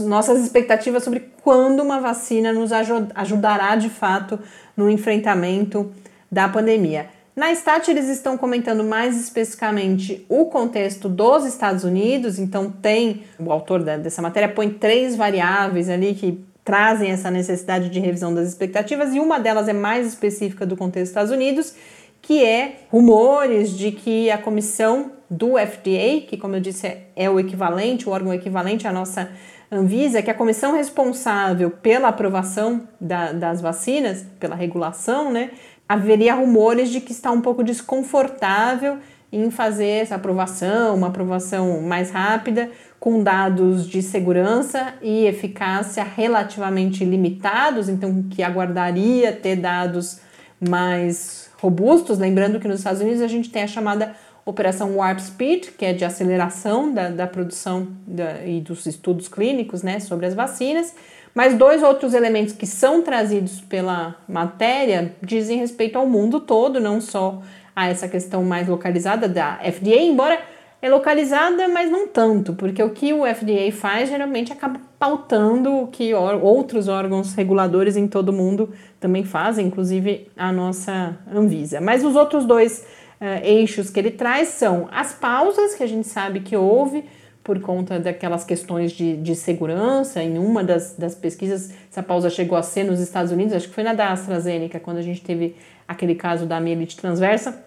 nossas 0.00 0.42
expectativas 0.42 1.04
sobre 1.04 1.30
quando 1.44 1.78
uma 1.78 2.00
vacina 2.00 2.52
nos 2.52 2.72
ajudará 2.72 3.76
de 3.76 3.88
fato 3.88 4.36
no 4.76 4.90
enfrentamento 4.90 5.92
da 6.28 6.48
pandemia. 6.48 7.08
Na 7.34 7.50
Stat, 7.52 7.90
eles 7.90 8.08
estão 8.08 8.36
comentando 8.36 8.84
mais 8.84 9.18
especificamente 9.18 10.24
o 10.28 10.46
contexto 10.46 11.08
dos 11.08 11.46
Estados 11.46 11.82
Unidos, 11.82 12.38
então 12.38 12.70
tem 12.70 13.22
o 13.38 13.50
autor 13.50 13.82
dessa 13.82 14.20
matéria 14.20 14.50
põe 14.50 14.68
três 14.68 15.16
variáveis 15.16 15.88
ali 15.88 16.14
que 16.14 16.44
trazem 16.62 17.10
essa 17.10 17.30
necessidade 17.30 17.88
de 17.88 17.98
revisão 17.98 18.34
das 18.34 18.48
expectativas, 18.48 19.14
e 19.14 19.18
uma 19.18 19.40
delas 19.40 19.66
é 19.66 19.72
mais 19.72 20.06
específica 20.06 20.66
do 20.66 20.76
contexto 20.76 21.04
dos 21.04 21.08
Estados 21.08 21.32
Unidos, 21.32 21.74
que 22.20 22.44
é 22.44 22.80
rumores 22.90 23.70
de 23.70 23.92
que 23.92 24.30
a 24.30 24.36
comissão 24.36 25.12
do 25.28 25.52
FDA, 25.58 26.26
que 26.28 26.36
como 26.36 26.56
eu 26.56 26.60
disse 26.60 26.98
é, 27.16 27.30
o 27.30 27.40
equivalente, 27.40 28.06
o 28.06 28.12
órgão 28.12 28.34
equivalente 28.34 28.86
à 28.86 28.92
nossa 28.92 29.30
Anvisa, 29.74 30.20
que 30.20 30.30
a 30.30 30.34
comissão 30.34 30.76
responsável 30.76 31.70
pela 31.70 32.08
aprovação 32.08 32.86
da, 33.00 33.32
das 33.32 33.62
vacinas, 33.62 34.22
pela 34.38 34.54
regulação, 34.54 35.32
né, 35.32 35.50
haveria 35.92 36.34
rumores 36.34 36.88
de 36.88 37.00
que 37.00 37.12
está 37.12 37.30
um 37.30 37.42
pouco 37.42 37.62
desconfortável 37.62 38.96
em 39.30 39.50
fazer 39.50 40.02
essa 40.02 40.14
aprovação, 40.14 40.94
uma 40.94 41.08
aprovação 41.08 41.82
mais 41.82 42.10
rápida, 42.10 42.70
com 42.98 43.22
dados 43.22 43.86
de 43.86 44.00
segurança 44.00 44.94
e 45.02 45.26
eficácia 45.26 46.02
relativamente 46.02 47.04
limitados, 47.04 47.88
então 47.90 48.22
que 48.30 48.42
aguardaria 48.42 49.32
ter 49.32 49.56
dados 49.56 50.20
mais 50.66 51.50
robustos. 51.58 52.18
Lembrando 52.18 52.58
que 52.58 52.68
nos 52.68 52.78
Estados 52.78 53.02
Unidos 53.02 53.20
a 53.20 53.28
gente 53.28 53.50
tem 53.50 53.62
a 53.62 53.66
chamada 53.66 54.14
Operação 54.46 54.96
Warp 54.96 55.18
Speed, 55.18 55.68
que 55.76 55.84
é 55.84 55.92
de 55.92 56.04
aceleração 56.06 56.92
da, 56.92 57.10
da 57.10 57.26
produção 57.26 57.88
da, 58.06 58.46
e 58.46 58.60
dos 58.60 58.86
estudos 58.86 59.28
clínicos 59.28 59.82
né, 59.82 60.00
sobre 60.00 60.24
as 60.24 60.34
vacinas. 60.34 60.94
Mas 61.34 61.54
dois 61.54 61.82
outros 61.82 62.12
elementos 62.12 62.54
que 62.54 62.66
são 62.66 63.02
trazidos 63.02 63.60
pela 63.60 64.16
matéria 64.28 65.14
dizem 65.22 65.58
respeito 65.58 65.98
ao 65.98 66.06
mundo 66.06 66.40
todo, 66.40 66.78
não 66.78 67.00
só 67.00 67.40
a 67.74 67.88
essa 67.88 68.06
questão 68.06 68.44
mais 68.44 68.68
localizada 68.68 69.26
da 69.28 69.58
FDA, 69.58 69.96
embora 69.96 70.38
é 70.82 70.90
localizada, 70.90 71.68
mas 71.68 71.88
não 71.90 72.08
tanto, 72.08 72.54
porque 72.54 72.82
o 72.82 72.90
que 72.90 73.12
o 73.12 73.24
FDA 73.24 73.70
faz 73.72 74.08
geralmente 74.08 74.52
acaba 74.52 74.80
pautando 74.98 75.82
o 75.82 75.86
que 75.86 76.12
outros 76.12 76.88
órgãos 76.88 77.34
reguladores 77.34 77.96
em 77.96 78.08
todo 78.08 78.30
o 78.30 78.32
mundo 78.32 78.70
também 78.98 79.24
fazem, 79.24 79.68
inclusive 79.68 80.28
a 80.36 80.52
nossa 80.52 81.16
Anvisa. 81.32 81.80
Mas 81.80 82.04
os 82.04 82.16
outros 82.16 82.44
dois 82.44 82.84
uh, 83.20 83.44
eixos 83.44 83.90
que 83.90 84.00
ele 84.00 84.10
traz 84.10 84.48
são 84.48 84.88
as 84.90 85.12
pausas, 85.12 85.76
que 85.76 85.84
a 85.84 85.86
gente 85.86 86.08
sabe 86.08 86.40
que 86.40 86.56
houve, 86.56 87.04
por 87.42 87.60
conta 87.60 87.98
daquelas 87.98 88.44
questões 88.44 88.92
de, 88.92 89.16
de 89.16 89.34
segurança. 89.34 90.22
Em 90.22 90.38
uma 90.38 90.62
das, 90.62 90.94
das 90.96 91.14
pesquisas, 91.14 91.72
essa 91.90 92.02
pausa 92.02 92.30
chegou 92.30 92.56
a 92.56 92.62
ser 92.62 92.84
nos 92.84 93.00
Estados 93.00 93.32
Unidos, 93.32 93.52
acho 93.54 93.68
que 93.68 93.74
foi 93.74 93.84
na 93.84 93.94
da 93.94 94.12
AstraZeneca, 94.12 94.78
quando 94.78 94.98
a 94.98 95.02
gente 95.02 95.20
teve 95.20 95.56
aquele 95.86 96.14
caso 96.14 96.46
da 96.46 96.60
mielite 96.60 96.96
transversa, 96.96 97.64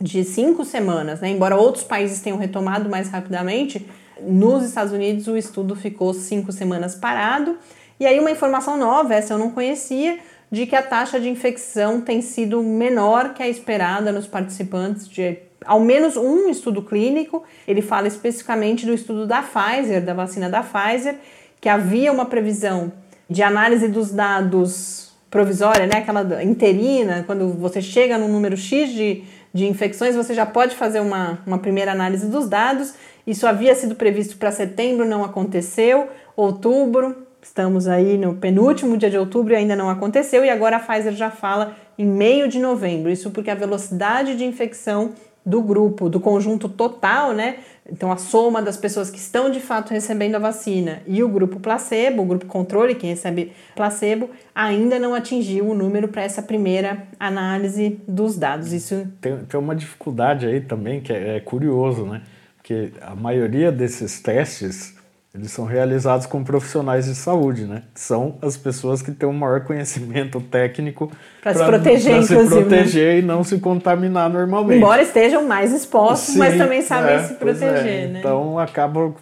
de 0.00 0.24
cinco 0.24 0.64
semanas, 0.64 1.20
né? 1.20 1.28
Embora 1.28 1.56
outros 1.56 1.84
países 1.84 2.20
tenham 2.20 2.38
retomado 2.38 2.88
mais 2.88 3.08
rapidamente, 3.08 3.86
nos 4.20 4.64
Estados 4.64 4.92
Unidos 4.92 5.28
o 5.28 5.36
estudo 5.36 5.76
ficou 5.76 6.12
cinco 6.14 6.50
semanas 6.50 6.94
parado. 6.94 7.56
E 8.00 8.06
aí, 8.06 8.18
uma 8.18 8.30
informação 8.30 8.76
nova, 8.76 9.14
essa 9.14 9.34
eu 9.34 9.38
não 9.38 9.50
conhecia, 9.50 10.18
de 10.50 10.66
que 10.66 10.74
a 10.74 10.82
taxa 10.82 11.20
de 11.20 11.28
infecção 11.28 12.00
tem 12.00 12.20
sido 12.20 12.62
menor 12.62 13.32
que 13.32 13.42
a 13.42 13.48
esperada 13.48 14.10
nos 14.10 14.26
participantes 14.26 15.08
de 15.08 15.38
ao 15.64 15.80
menos 15.80 16.16
um 16.16 16.48
estudo 16.48 16.82
clínico. 16.82 17.44
Ele 17.66 17.82
fala 17.82 18.08
especificamente 18.08 18.86
do 18.86 18.92
estudo 18.92 19.26
da 19.26 19.42
Pfizer, 19.42 20.04
da 20.04 20.14
vacina 20.14 20.48
da 20.48 20.62
Pfizer, 20.62 21.16
que 21.60 21.68
havia 21.68 22.12
uma 22.12 22.26
previsão 22.26 22.92
de 23.28 23.42
análise 23.42 23.88
dos 23.88 24.10
dados 24.10 25.12
provisória, 25.32 25.86
né, 25.86 25.96
aquela 25.96 26.44
interina, 26.44 27.24
quando 27.26 27.54
você 27.54 27.80
chega 27.80 28.18
no 28.18 28.28
número 28.28 28.54
X 28.54 28.90
de, 28.90 29.24
de 29.52 29.66
infecções, 29.66 30.14
você 30.14 30.34
já 30.34 30.44
pode 30.44 30.76
fazer 30.76 31.00
uma, 31.00 31.38
uma 31.46 31.58
primeira 31.58 31.90
análise 31.90 32.26
dos 32.26 32.46
dados. 32.46 32.92
Isso 33.26 33.46
havia 33.46 33.74
sido 33.74 33.94
previsto 33.94 34.36
para 34.36 34.52
setembro, 34.52 35.06
não 35.06 35.24
aconteceu. 35.24 36.08
Outubro, 36.36 37.26
estamos 37.40 37.88
aí 37.88 38.18
no 38.18 38.34
penúltimo 38.34 38.94
dia 38.98 39.08
de 39.08 39.16
outubro 39.16 39.54
e 39.54 39.56
ainda 39.56 39.74
não 39.74 39.88
aconteceu. 39.88 40.44
E 40.44 40.50
agora 40.50 40.76
a 40.76 40.80
Pfizer 40.80 41.14
já 41.14 41.30
fala 41.30 41.74
em 41.98 42.04
meio 42.04 42.46
de 42.46 42.58
novembro. 42.58 43.10
Isso 43.10 43.30
porque 43.30 43.50
a 43.50 43.54
velocidade 43.54 44.36
de 44.36 44.44
infecção 44.44 45.12
do 45.44 45.60
grupo, 45.60 46.08
do 46.08 46.20
conjunto 46.20 46.68
total, 46.68 47.32
né? 47.32 47.56
Então, 47.90 48.12
a 48.12 48.16
soma 48.16 48.62
das 48.62 48.76
pessoas 48.76 49.10
que 49.10 49.18
estão 49.18 49.50
de 49.50 49.58
fato 49.58 49.90
recebendo 49.90 50.36
a 50.36 50.38
vacina 50.38 51.02
e 51.06 51.22
o 51.22 51.28
grupo 51.28 51.58
placebo, 51.58 52.22
o 52.22 52.24
grupo 52.24 52.46
controle, 52.46 52.94
que 52.94 53.06
recebe 53.06 53.52
placebo, 53.74 54.30
ainda 54.54 54.98
não 54.98 55.14
atingiu 55.14 55.68
o 55.68 55.74
número 55.74 56.06
para 56.06 56.22
essa 56.22 56.42
primeira 56.42 57.08
análise 57.18 58.00
dos 58.06 58.38
dados. 58.38 58.72
Isso 58.72 59.08
tem, 59.20 59.36
tem 59.38 59.58
uma 59.58 59.74
dificuldade 59.74 60.46
aí 60.46 60.60
também 60.60 61.00
que 61.00 61.12
é, 61.12 61.36
é 61.36 61.40
curioso, 61.40 62.04
né? 62.04 62.22
Porque 62.56 62.92
a 63.00 63.16
maioria 63.16 63.72
desses 63.72 64.20
testes 64.20 64.94
eles 65.34 65.50
são 65.50 65.64
realizados 65.64 66.26
com 66.26 66.44
profissionais 66.44 67.06
de 67.06 67.14
saúde, 67.14 67.64
né? 67.64 67.84
São 67.94 68.36
as 68.42 68.54
pessoas 68.54 69.00
que 69.00 69.10
têm 69.12 69.26
o 69.26 69.32
maior 69.32 69.64
conhecimento 69.64 70.38
técnico 70.42 71.10
para 71.42 71.54
se 71.54 71.64
proteger, 71.64 72.16
pra 72.16 72.22
se 72.22 72.34
né? 72.34 72.46
proteger 72.46 73.14
né? 73.14 73.18
e 73.20 73.22
não 73.22 73.42
se 73.42 73.58
contaminar 73.58 74.28
normalmente. 74.28 74.76
Embora 74.76 75.00
estejam 75.00 75.46
mais 75.46 75.72
expostos, 75.72 76.34
Sim, 76.34 76.38
mas 76.38 76.58
também 76.58 76.82
sabem 76.82 77.14
é, 77.14 77.22
se 77.22 77.34
proteger, 77.34 78.04
é. 78.04 78.06
né? 78.08 78.18
Então 78.18 78.58
acaba 78.58 79.14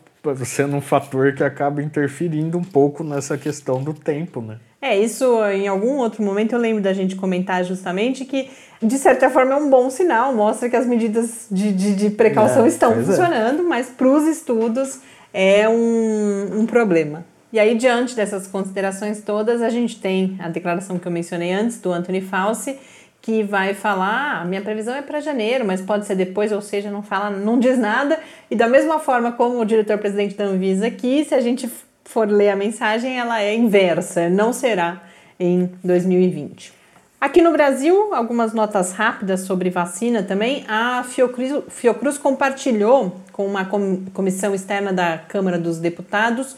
sendo 0.45 0.77
um 0.77 0.81
fator 0.81 1.33
que 1.33 1.45
acaba 1.45 1.81
interferindo 1.81 2.59
um 2.59 2.65
pouco 2.65 3.05
nessa 3.05 3.39
questão 3.39 3.81
do 3.81 3.95
tempo, 3.95 4.41
né? 4.41 4.57
É, 4.83 4.99
isso 4.99 5.45
em 5.45 5.69
algum 5.69 5.99
outro 5.99 6.25
momento 6.25 6.55
eu 6.55 6.59
lembro 6.59 6.83
da 6.83 6.93
gente 6.93 7.15
comentar 7.15 7.63
justamente 7.65 8.25
que, 8.25 8.51
de 8.83 8.99
certa 8.99 9.31
forma, 9.31 9.53
é 9.53 9.57
um 9.57 9.71
bom 9.71 9.91
sinal, 9.91 10.35
mostra 10.35 10.69
que 10.69 10.77
as 10.77 10.87
medidas 10.87 11.47
de, 11.51 11.73
de, 11.73 11.95
de 11.95 12.11
precaução 12.11 12.65
é, 12.65 12.69
estão 12.69 12.93
é. 12.93 13.03
funcionando, 13.03 13.61
é. 13.61 13.63
mas 13.63 13.89
para 13.89 14.09
os 14.09 14.27
estudos 14.27 14.99
é 15.33 15.69
um, 15.69 16.61
um 16.61 16.67
problema. 16.67 17.25
E 17.53 17.59
aí, 17.59 17.77
diante 17.77 18.15
dessas 18.15 18.47
considerações 18.47 19.23
todas, 19.23 19.61
a 19.61 19.69
gente 19.71 20.01
tem 20.01 20.37
a 20.39 20.49
declaração 20.49 20.99
que 20.99 21.07
eu 21.07 21.13
mencionei 21.13 21.53
antes 21.53 21.81
do 21.81 21.93
Anthony 21.93 22.21
Fauci, 22.21 22.79
que 23.21 23.43
vai 23.43 23.75
falar, 23.75 24.41
ah, 24.41 24.45
minha 24.45 24.63
previsão 24.63 24.95
é 24.95 25.03
para 25.03 25.21
janeiro, 25.21 25.65
mas 25.65 25.81
pode 25.81 26.07
ser 26.07 26.15
depois, 26.15 26.53
ou 26.53 26.61
seja, 26.61 26.91
não 26.91 27.03
fala, 27.03 27.29
não 27.29 27.59
diz 27.59 27.77
nada. 27.77 28.19
E 28.51 28.57
da 28.57 28.69
mesma 28.69 28.99
forma 28.99 29.33
como 29.33 29.61
o 29.61 29.65
diretor-presidente 29.65 30.37
da 30.37 30.45
Anvisa 30.45 30.87
aqui, 30.87 31.25
se 31.25 31.35
a 31.35 31.41
gente 31.41 31.69
for 32.05 32.29
ler 32.29 32.51
a 32.51 32.57
mensagem, 32.57 33.19
ela 33.19 33.43
é 33.43 33.55
inversa, 33.55 34.29
não 34.29 34.53
será 34.53 35.03
em 35.39 35.71
2020. 35.85 36.80
Aqui 37.21 37.43
no 37.43 37.53
Brasil, 37.53 38.15
algumas 38.15 38.55
notas 38.55 38.93
rápidas 38.93 39.41
sobre 39.41 39.69
vacina 39.69 40.23
também. 40.23 40.65
A 40.67 41.05
Fiocruz, 41.05 41.65
Fiocruz 41.69 42.17
compartilhou 42.17 43.15
com 43.31 43.45
uma 43.45 43.67
comissão 44.15 44.55
externa 44.55 44.91
da 44.91 45.19
Câmara 45.19 45.59
dos 45.59 45.77
Deputados 45.77 46.57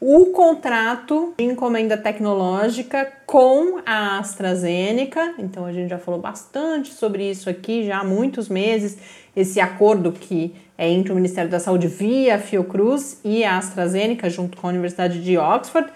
o 0.00 0.26
contrato 0.26 1.34
de 1.36 1.42
encomenda 1.42 1.96
tecnológica 1.96 3.12
com 3.26 3.80
a 3.84 4.20
AstraZeneca. 4.20 5.34
Então 5.36 5.66
a 5.66 5.72
gente 5.72 5.90
já 5.90 5.98
falou 5.98 6.20
bastante 6.20 6.94
sobre 6.94 7.28
isso 7.28 7.50
aqui 7.50 7.84
já 7.84 7.98
há 7.98 8.04
muitos 8.04 8.48
meses. 8.48 8.96
Esse 9.34 9.58
acordo 9.58 10.12
que 10.12 10.54
é 10.78 10.88
entre 10.88 11.10
o 11.10 11.16
Ministério 11.16 11.50
da 11.50 11.58
Saúde 11.58 11.88
via 11.88 12.38
Fiocruz 12.38 13.18
e 13.24 13.42
a 13.42 13.58
AstraZeneca, 13.58 14.30
junto 14.30 14.56
com 14.58 14.68
a 14.68 14.70
Universidade 14.70 15.20
de 15.20 15.36
Oxford, 15.36 15.88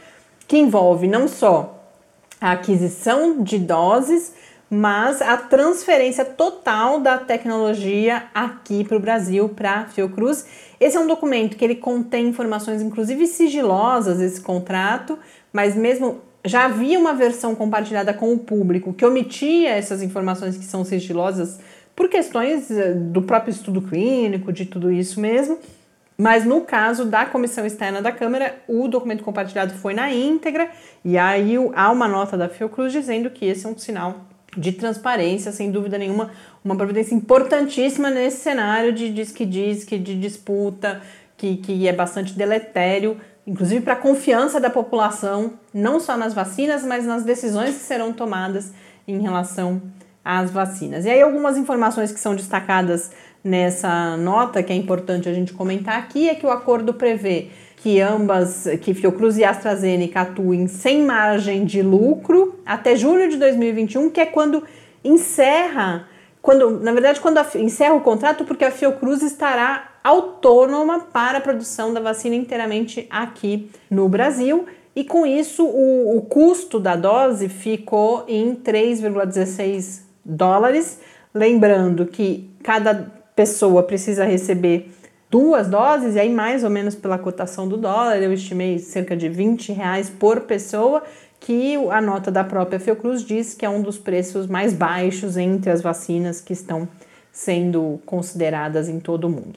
que 0.48 0.58
envolve 0.58 1.06
não 1.06 1.28
só 1.28 1.77
a 2.40 2.52
aquisição 2.52 3.42
de 3.42 3.58
doses, 3.58 4.32
mas 4.70 5.22
a 5.22 5.36
transferência 5.36 6.24
total 6.24 7.00
da 7.00 7.18
tecnologia 7.18 8.24
aqui 8.34 8.84
para 8.84 8.96
o 8.96 9.00
Brasil, 9.00 9.48
para 9.48 9.80
a 9.80 9.84
Fiocruz. 9.86 10.46
Esse 10.78 10.96
é 10.96 11.00
um 11.00 11.06
documento 11.06 11.56
que 11.56 11.64
ele 11.64 11.74
contém 11.74 12.28
informações, 12.28 12.82
inclusive 12.82 13.26
sigilosas, 13.26 14.20
esse 14.20 14.40
contrato, 14.40 15.18
mas 15.52 15.74
mesmo 15.74 16.20
já 16.44 16.66
havia 16.66 16.98
uma 16.98 17.14
versão 17.14 17.54
compartilhada 17.54 18.12
com 18.14 18.32
o 18.32 18.38
público 18.38 18.92
que 18.92 19.04
omitia 19.04 19.70
essas 19.70 20.02
informações 20.02 20.56
que 20.56 20.64
são 20.64 20.84
sigilosas 20.84 21.58
por 21.96 22.08
questões 22.08 22.70
eh, 22.70 22.94
do 22.94 23.22
próprio 23.22 23.50
estudo 23.50 23.82
clínico, 23.82 24.52
de 24.52 24.64
tudo 24.64 24.92
isso 24.92 25.20
mesmo. 25.20 25.58
Mas 26.20 26.44
no 26.44 26.62
caso 26.62 27.04
da 27.04 27.24
comissão 27.24 27.64
externa 27.64 28.02
da 28.02 28.10
Câmara, 28.10 28.56
o 28.66 28.88
documento 28.88 29.22
compartilhado 29.22 29.72
foi 29.74 29.94
na 29.94 30.12
íntegra, 30.12 30.68
e 31.04 31.16
aí 31.16 31.54
há 31.76 31.92
uma 31.92 32.08
nota 32.08 32.36
da 32.36 32.48
Fiocruz 32.48 32.92
dizendo 32.92 33.30
que 33.30 33.46
esse 33.46 33.64
é 33.64 33.68
um 33.68 33.78
sinal 33.78 34.26
de 34.56 34.72
transparência, 34.72 35.52
sem 35.52 35.70
dúvida 35.70 35.96
nenhuma, 35.96 36.32
uma 36.64 36.74
providência 36.74 37.14
importantíssima 37.14 38.10
nesse 38.10 38.38
cenário 38.38 38.92
de 38.92 39.12
diz 39.12 39.30
que 39.30 39.46
diz 39.46 39.84
que 39.84 39.96
de 39.96 40.18
disputa, 40.18 41.00
que, 41.36 41.58
que 41.58 41.86
é 41.86 41.92
bastante 41.92 42.32
deletério, 42.36 43.16
inclusive 43.46 43.80
para 43.82 43.92
a 43.92 43.96
confiança 43.96 44.58
da 44.58 44.68
população, 44.68 45.52
não 45.72 46.00
só 46.00 46.16
nas 46.16 46.34
vacinas, 46.34 46.82
mas 46.82 47.06
nas 47.06 47.22
decisões 47.22 47.76
que 47.76 47.82
serão 47.82 48.12
tomadas 48.12 48.72
em 49.06 49.20
relação 49.20 49.80
às 50.24 50.50
vacinas. 50.50 51.04
E 51.04 51.10
aí 51.10 51.22
algumas 51.22 51.56
informações 51.56 52.10
que 52.10 52.18
são 52.18 52.34
destacadas 52.34 53.12
nessa 53.42 54.16
nota, 54.16 54.62
que 54.62 54.72
é 54.72 54.76
importante 54.76 55.28
a 55.28 55.32
gente 55.32 55.52
comentar 55.52 55.98
aqui, 55.98 56.28
é 56.28 56.34
que 56.34 56.46
o 56.46 56.50
acordo 56.50 56.94
prevê 56.94 57.48
que 57.76 58.00
ambas, 58.00 58.66
que 58.82 58.92
Fiocruz 58.92 59.38
e 59.38 59.44
AstraZeneca 59.44 60.22
atuem 60.22 60.66
sem 60.66 61.02
margem 61.02 61.64
de 61.64 61.80
lucro 61.80 62.58
até 62.66 62.96
julho 62.96 63.28
de 63.28 63.36
2021, 63.36 64.10
que 64.10 64.20
é 64.20 64.26
quando 64.26 64.64
encerra, 65.04 66.08
quando, 66.42 66.80
na 66.80 66.92
verdade, 66.92 67.20
quando 67.20 67.38
a, 67.38 67.46
encerra 67.54 67.94
o 67.94 68.00
contrato, 68.00 68.44
porque 68.44 68.64
a 68.64 68.70
Fiocruz 68.70 69.22
estará 69.22 69.92
autônoma 70.02 71.00
para 71.12 71.38
a 71.38 71.40
produção 71.40 71.92
da 71.92 72.00
vacina 72.00 72.34
inteiramente 72.34 73.06
aqui 73.10 73.70
no 73.90 74.08
Brasil. 74.08 74.66
E 74.96 75.04
com 75.04 75.24
isso, 75.24 75.64
o, 75.64 76.16
o 76.16 76.22
custo 76.22 76.80
da 76.80 76.96
dose 76.96 77.48
ficou 77.48 78.24
em 78.26 78.56
3,16 78.56 80.00
dólares. 80.24 81.00
Lembrando 81.32 82.06
que 82.06 82.50
cada 82.64 83.17
pessoa 83.38 83.84
precisa 83.84 84.24
receber 84.24 84.90
duas 85.30 85.68
doses, 85.68 86.16
e 86.16 86.18
aí 86.18 86.28
mais 86.28 86.64
ou 86.64 86.70
menos 86.70 86.96
pela 86.96 87.16
cotação 87.16 87.68
do 87.68 87.76
dólar, 87.76 88.20
eu 88.20 88.32
estimei 88.32 88.80
cerca 88.80 89.16
de 89.16 89.28
20 89.28 89.72
reais 89.72 90.10
por 90.10 90.40
pessoa, 90.40 91.04
que 91.38 91.76
a 91.88 92.00
nota 92.00 92.32
da 92.32 92.42
própria 92.42 92.80
Fiocruz 92.80 93.22
diz 93.22 93.54
que 93.54 93.64
é 93.64 93.70
um 93.70 93.80
dos 93.80 93.96
preços 93.96 94.48
mais 94.48 94.72
baixos 94.72 95.36
entre 95.36 95.70
as 95.70 95.80
vacinas 95.80 96.40
que 96.40 96.52
estão 96.52 96.88
sendo 97.30 98.00
consideradas 98.04 98.88
em 98.88 98.98
todo 98.98 99.28
o 99.28 99.30
mundo. 99.30 99.56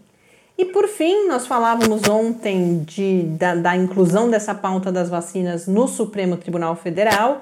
E 0.55 0.65
por 0.65 0.87
fim, 0.87 1.27
nós 1.27 1.47
falávamos 1.47 2.07
ontem 2.07 2.83
de, 2.85 3.23
da, 3.23 3.55
da 3.55 3.75
inclusão 3.75 4.29
dessa 4.29 4.53
pauta 4.53 4.91
das 4.91 5.09
vacinas 5.09 5.65
no 5.65 5.87
Supremo 5.87 6.37
Tribunal 6.37 6.75
Federal 6.75 7.41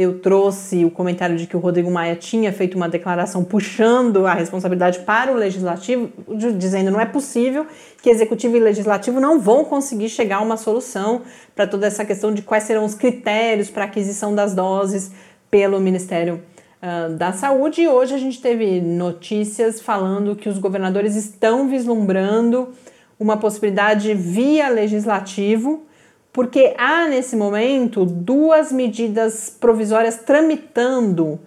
eu 0.00 0.18
trouxe 0.18 0.82
o 0.82 0.90
comentário 0.90 1.36
de 1.36 1.46
que 1.46 1.54
o 1.54 1.60
Rodrigo 1.60 1.90
Maia 1.90 2.16
tinha 2.16 2.50
feito 2.54 2.74
uma 2.74 2.88
declaração 2.88 3.44
puxando 3.44 4.26
a 4.26 4.32
responsabilidade 4.32 5.00
para 5.00 5.30
o 5.30 5.34
legislativo, 5.34 6.10
dizendo 6.56 6.90
não 6.90 6.98
é 6.98 7.04
possível 7.04 7.66
que 8.02 8.08
executivo 8.08 8.56
e 8.56 8.60
legislativo 8.60 9.20
não 9.20 9.38
vão 9.38 9.62
conseguir 9.62 10.08
chegar 10.08 10.36
a 10.36 10.40
uma 10.40 10.56
solução 10.56 11.20
para 11.54 11.66
toda 11.66 11.86
essa 11.86 12.02
questão 12.02 12.32
de 12.32 12.40
quais 12.40 12.64
serão 12.64 12.86
os 12.86 12.94
critérios 12.94 13.68
para 13.68 13.84
aquisição 13.84 14.34
das 14.34 14.54
doses 14.54 15.12
pelo 15.50 15.78
Ministério 15.78 16.42
uh, 16.82 17.14
da 17.14 17.34
Saúde. 17.34 17.82
E 17.82 17.88
hoje 17.88 18.14
a 18.14 18.18
gente 18.18 18.40
teve 18.40 18.80
notícias 18.80 19.82
falando 19.82 20.34
que 20.34 20.48
os 20.48 20.56
governadores 20.56 21.14
estão 21.14 21.68
vislumbrando 21.68 22.70
uma 23.18 23.36
possibilidade 23.36 24.14
via 24.14 24.70
legislativo 24.70 25.84
porque 26.32 26.74
há 26.78 27.06
nesse 27.08 27.36
momento 27.36 28.04
duas 28.04 28.70
medidas 28.70 29.50
provisórias 29.50 30.16
tramitando 30.16 31.40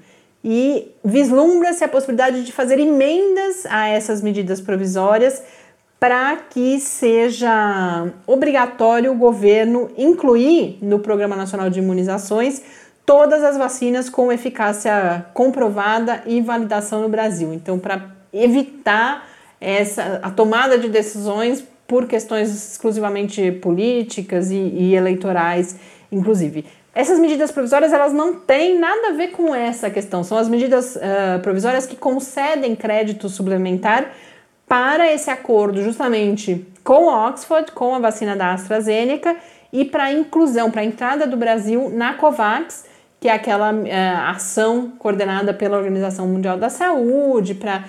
e 0.43 0.91
vislumbra-se 1.03 1.83
a 1.83 1.87
possibilidade 1.87 2.43
de 2.43 2.51
fazer 2.51 2.79
emendas 2.79 3.65
a 3.65 3.87
essas 3.87 4.21
medidas 4.21 4.59
provisórias 4.59 5.41
para 5.99 6.35
que 6.35 6.81
seja 6.81 8.11
obrigatório 8.27 9.13
o 9.13 9.15
governo 9.15 9.89
incluir 9.97 10.77
no 10.81 10.99
Programa 10.99 11.35
Nacional 11.35 11.69
de 11.69 11.79
Imunizações 11.79 12.61
todas 13.05 13.41
as 13.41 13.57
vacinas 13.57 14.09
com 14.09 14.31
eficácia 14.31 15.25
comprovada 15.33 16.21
e 16.25 16.41
validação 16.41 17.01
no 17.01 17.09
Brasil. 17.09 17.53
Então, 17.53 17.79
para 17.79 18.11
evitar 18.33 19.29
essa 19.61 20.19
a 20.21 20.29
tomada 20.29 20.77
de 20.77 20.89
decisões 20.89 21.63
por 21.87 22.07
questões 22.07 22.49
exclusivamente 22.49 23.51
políticas 23.51 24.51
e, 24.51 24.55
e 24.55 24.95
eleitorais, 24.95 25.75
inclusive. 26.11 26.65
Essas 26.95 27.19
medidas 27.19 27.51
provisórias 27.51 27.91
elas 27.91 28.13
não 28.13 28.35
têm 28.35 28.77
nada 28.77 29.09
a 29.09 29.11
ver 29.13 29.29
com 29.29 29.53
essa 29.53 29.89
questão. 29.89 30.23
São 30.23 30.37
as 30.37 30.47
medidas 30.47 30.95
uh, 30.95 31.39
provisórias 31.41 31.87
que 31.87 31.95
concedem 31.95 32.75
crédito 32.75 33.27
suplementar 33.29 34.11
para 34.67 35.11
esse 35.11 35.29
acordo, 35.29 35.81
justamente 35.81 36.65
com 36.83 37.07
Oxford, 37.07 37.71
com 37.71 37.95
a 37.95 37.99
vacina 37.99 38.35
da 38.35 38.53
AstraZeneca 38.53 39.35
e 39.71 39.83
para 39.83 40.05
a 40.05 40.13
inclusão, 40.13 40.69
para 40.69 40.81
a 40.81 40.85
entrada 40.85 41.25
do 41.25 41.35
Brasil 41.35 41.89
na 41.89 42.13
COVAX, 42.13 42.85
que 43.19 43.27
é 43.27 43.31
aquela 43.31 43.73
uh, 43.73 44.29
ação 44.29 44.93
coordenada 44.99 45.51
pela 45.51 45.77
Organização 45.77 46.27
Mundial 46.27 46.57
da 46.57 46.69
Saúde 46.69 47.55
para 47.55 47.85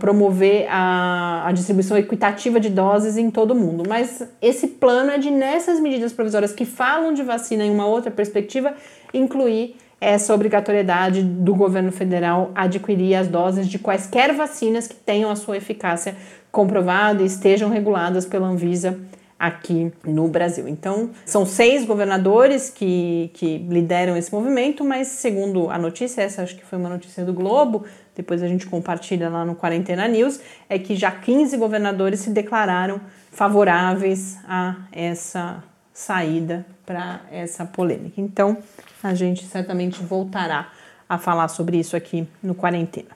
promover 0.00 0.66
a, 0.70 1.46
a, 1.46 1.52
distribuição 1.52 1.96
equitativa 1.96 2.58
de 2.58 2.70
doses 2.70 3.16
em 3.16 3.30
todo 3.30 3.50
o 3.50 3.54
mundo. 3.54 3.82
Mas 3.86 4.26
esse 4.40 4.66
plano 4.68 5.10
é 5.10 5.18
de, 5.18 5.30
nessas 5.30 5.78
medidas 5.78 6.12
provisórias 6.12 6.52
que 6.52 6.64
falam 6.64 7.12
de 7.12 7.22
vacina 7.22 7.64
em 7.64 7.70
uma 7.70 7.86
outra 7.86 8.10
perspectiva, 8.10 8.74
incluir 9.12 9.76
essa 10.00 10.34
obrigatoriedade 10.34 11.22
do 11.22 11.54
governo 11.54 11.90
federal 11.90 12.50
adquirir 12.54 13.14
as 13.14 13.28
doses 13.28 13.66
de 13.66 13.78
quaisquer 13.78 14.34
vacinas 14.34 14.86
que 14.86 14.94
tenham 14.94 15.30
a 15.30 15.36
sua 15.36 15.56
eficácia 15.56 16.16
comprovada 16.50 17.22
e 17.22 17.26
estejam 17.26 17.70
reguladas 17.70 18.24
pela 18.26 18.46
Anvisa 18.46 18.98
aqui 19.38 19.92
no 20.06 20.28
Brasil. 20.28 20.66
Então, 20.66 21.10
são 21.24 21.44
seis 21.44 21.84
governadores 21.84 22.70
que, 22.70 23.30
que 23.34 23.58
lideram 23.58 24.16
esse 24.16 24.32
movimento, 24.32 24.82
mas 24.82 25.08
segundo 25.08 25.70
a 25.70 25.78
notícia, 25.78 26.22
essa 26.22 26.42
acho 26.42 26.56
que 26.56 26.64
foi 26.64 26.78
uma 26.78 26.88
notícia 26.88 27.24
do 27.24 27.34
Globo, 27.34 27.84
depois 28.16 28.42
a 28.42 28.48
gente 28.48 28.66
compartilha 28.66 29.28
lá 29.28 29.44
no 29.44 29.54
Quarentena 29.54 30.08
News, 30.08 30.40
é 30.68 30.78
que 30.78 30.96
já 30.96 31.10
15 31.10 31.56
governadores 31.56 32.20
se 32.20 32.30
declararam 32.30 33.00
favoráveis 33.30 34.38
a 34.48 34.76
essa 34.90 35.62
saída 35.92 36.64
para 36.84 37.20
essa 37.30 37.64
polêmica. 37.64 38.20
Então, 38.20 38.56
a 39.02 39.14
gente 39.14 39.44
certamente 39.44 40.02
voltará 40.02 40.72
a 41.08 41.18
falar 41.18 41.48
sobre 41.48 41.78
isso 41.78 41.94
aqui 41.94 42.26
no 42.42 42.54
Quarentena. 42.54 43.10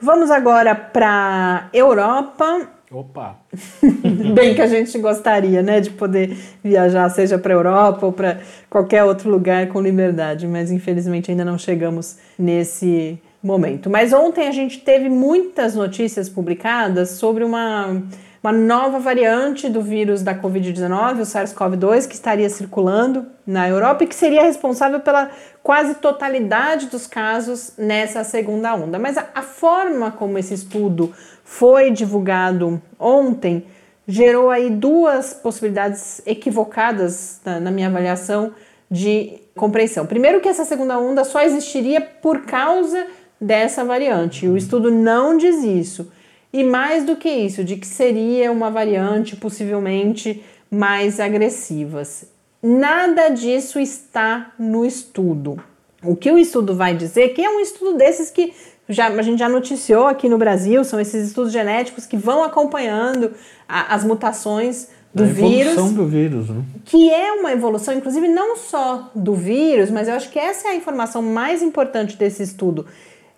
Vamos 0.00 0.30
agora 0.30 0.74
para 0.74 1.68
Europa 1.72 2.68
Opa! 2.92 3.36
Bem 4.34 4.52
que 4.52 4.60
a 4.60 4.66
gente 4.66 4.98
gostaria, 4.98 5.62
né, 5.62 5.80
de 5.80 5.90
poder 5.90 6.36
viajar, 6.62 7.08
seja 7.08 7.38
para 7.38 7.54
a 7.54 7.56
Europa 7.56 8.04
ou 8.04 8.12
para 8.12 8.40
qualquer 8.68 9.04
outro 9.04 9.30
lugar 9.30 9.68
com 9.68 9.80
liberdade, 9.80 10.44
mas 10.48 10.72
infelizmente 10.72 11.30
ainda 11.30 11.44
não 11.44 11.56
chegamos 11.56 12.18
nesse 12.36 13.16
momento. 13.42 13.88
Mas 13.88 14.12
ontem 14.12 14.48
a 14.48 14.52
gente 14.52 14.80
teve 14.80 15.08
muitas 15.08 15.74
notícias 15.74 16.28
publicadas 16.28 17.10
sobre 17.10 17.44
uma 17.44 18.02
uma 18.42 18.52
nova 18.52 18.98
variante 18.98 19.68
do 19.68 19.82
vírus 19.82 20.22
da 20.22 20.34
Covid-19, 20.34 21.20
o 21.20 21.26
SARS-CoV-2, 21.26 22.08
que 22.08 22.14
estaria 22.14 22.48
circulando 22.48 23.26
na 23.46 23.68
Europa 23.68 24.04
e 24.04 24.06
que 24.06 24.14
seria 24.14 24.42
responsável 24.42 25.00
pela 25.00 25.30
quase 25.62 25.96
totalidade 25.96 26.86
dos 26.86 27.06
casos 27.06 27.74
nessa 27.76 28.24
segunda 28.24 28.74
onda. 28.74 28.98
Mas 28.98 29.18
a, 29.18 29.28
a 29.34 29.42
forma 29.42 30.10
como 30.10 30.38
esse 30.38 30.54
estudo 30.54 31.12
foi 31.44 31.90
divulgado 31.90 32.80
ontem 32.98 33.66
gerou 34.08 34.48
aí 34.50 34.70
duas 34.70 35.34
possibilidades 35.34 36.22
equivocadas 36.26 37.40
na, 37.44 37.60
na 37.60 37.70
minha 37.70 37.88
avaliação 37.88 38.52
de 38.90 39.38
compreensão. 39.54 40.06
Primeiro 40.06 40.40
que 40.40 40.48
essa 40.48 40.64
segunda 40.64 40.98
onda 40.98 41.24
só 41.24 41.42
existiria 41.42 42.00
por 42.00 42.42
causa 42.46 43.06
dessa 43.40 43.84
variante. 43.84 44.46
O 44.46 44.56
estudo 44.56 44.90
não 44.90 45.36
diz 45.36 45.64
isso. 45.64 46.12
E 46.52 46.64
mais 46.64 47.04
do 47.04 47.16
que 47.16 47.28
isso, 47.28 47.62
de 47.62 47.76
que 47.76 47.86
seria 47.86 48.50
uma 48.50 48.70
variante 48.70 49.36
possivelmente 49.36 50.42
mais 50.70 51.20
agressivas. 51.20 52.24
Nada 52.62 53.28
disso 53.28 53.78
está 53.78 54.52
no 54.58 54.84
estudo. 54.84 55.62
O 56.02 56.16
que 56.16 56.30
o 56.30 56.38
estudo 56.38 56.74
vai 56.74 56.94
dizer, 56.94 57.30
que 57.30 57.42
é 57.42 57.48
um 57.48 57.60
estudo 57.60 57.96
desses 57.96 58.30
que 58.30 58.52
já, 58.88 59.08
a 59.08 59.22
gente 59.22 59.38
já 59.38 59.48
noticiou 59.48 60.06
aqui 60.06 60.28
no 60.28 60.36
Brasil, 60.36 60.82
são 60.84 61.00
esses 61.00 61.28
estudos 61.28 61.52
genéticos 61.52 62.06
que 62.06 62.16
vão 62.16 62.42
acompanhando 62.42 63.32
a, 63.68 63.94
as 63.94 64.04
mutações 64.04 64.88
do 65.14 65.24
a 65.24 65.26
vírus. 65.26 65.92
do 65.92 66.06
vírus, 66.06 66.48
né? 66.48 66.62
Que 66.84 67.10
é 67.10 67.32
uma 67.32 67.52
evolução, 67.52 67.94
inclusive, 67.94 68.28
não 68.28 68.56
só 68.56 69.10
do 69.14 69.34
vírus, 69.34 69.90
mas 69.90 70.08
eu 70.08 70.14
acho 70.14 70.30
que 70.30 70.38
essa 70.38 70.68
é 70.68 70.70
a 70.72 70.74
informação 70.74 71.22
mais 71.22 71.62
importante 71.62 72.16
desse 72.16 72.42
estudo. 72.42 72.86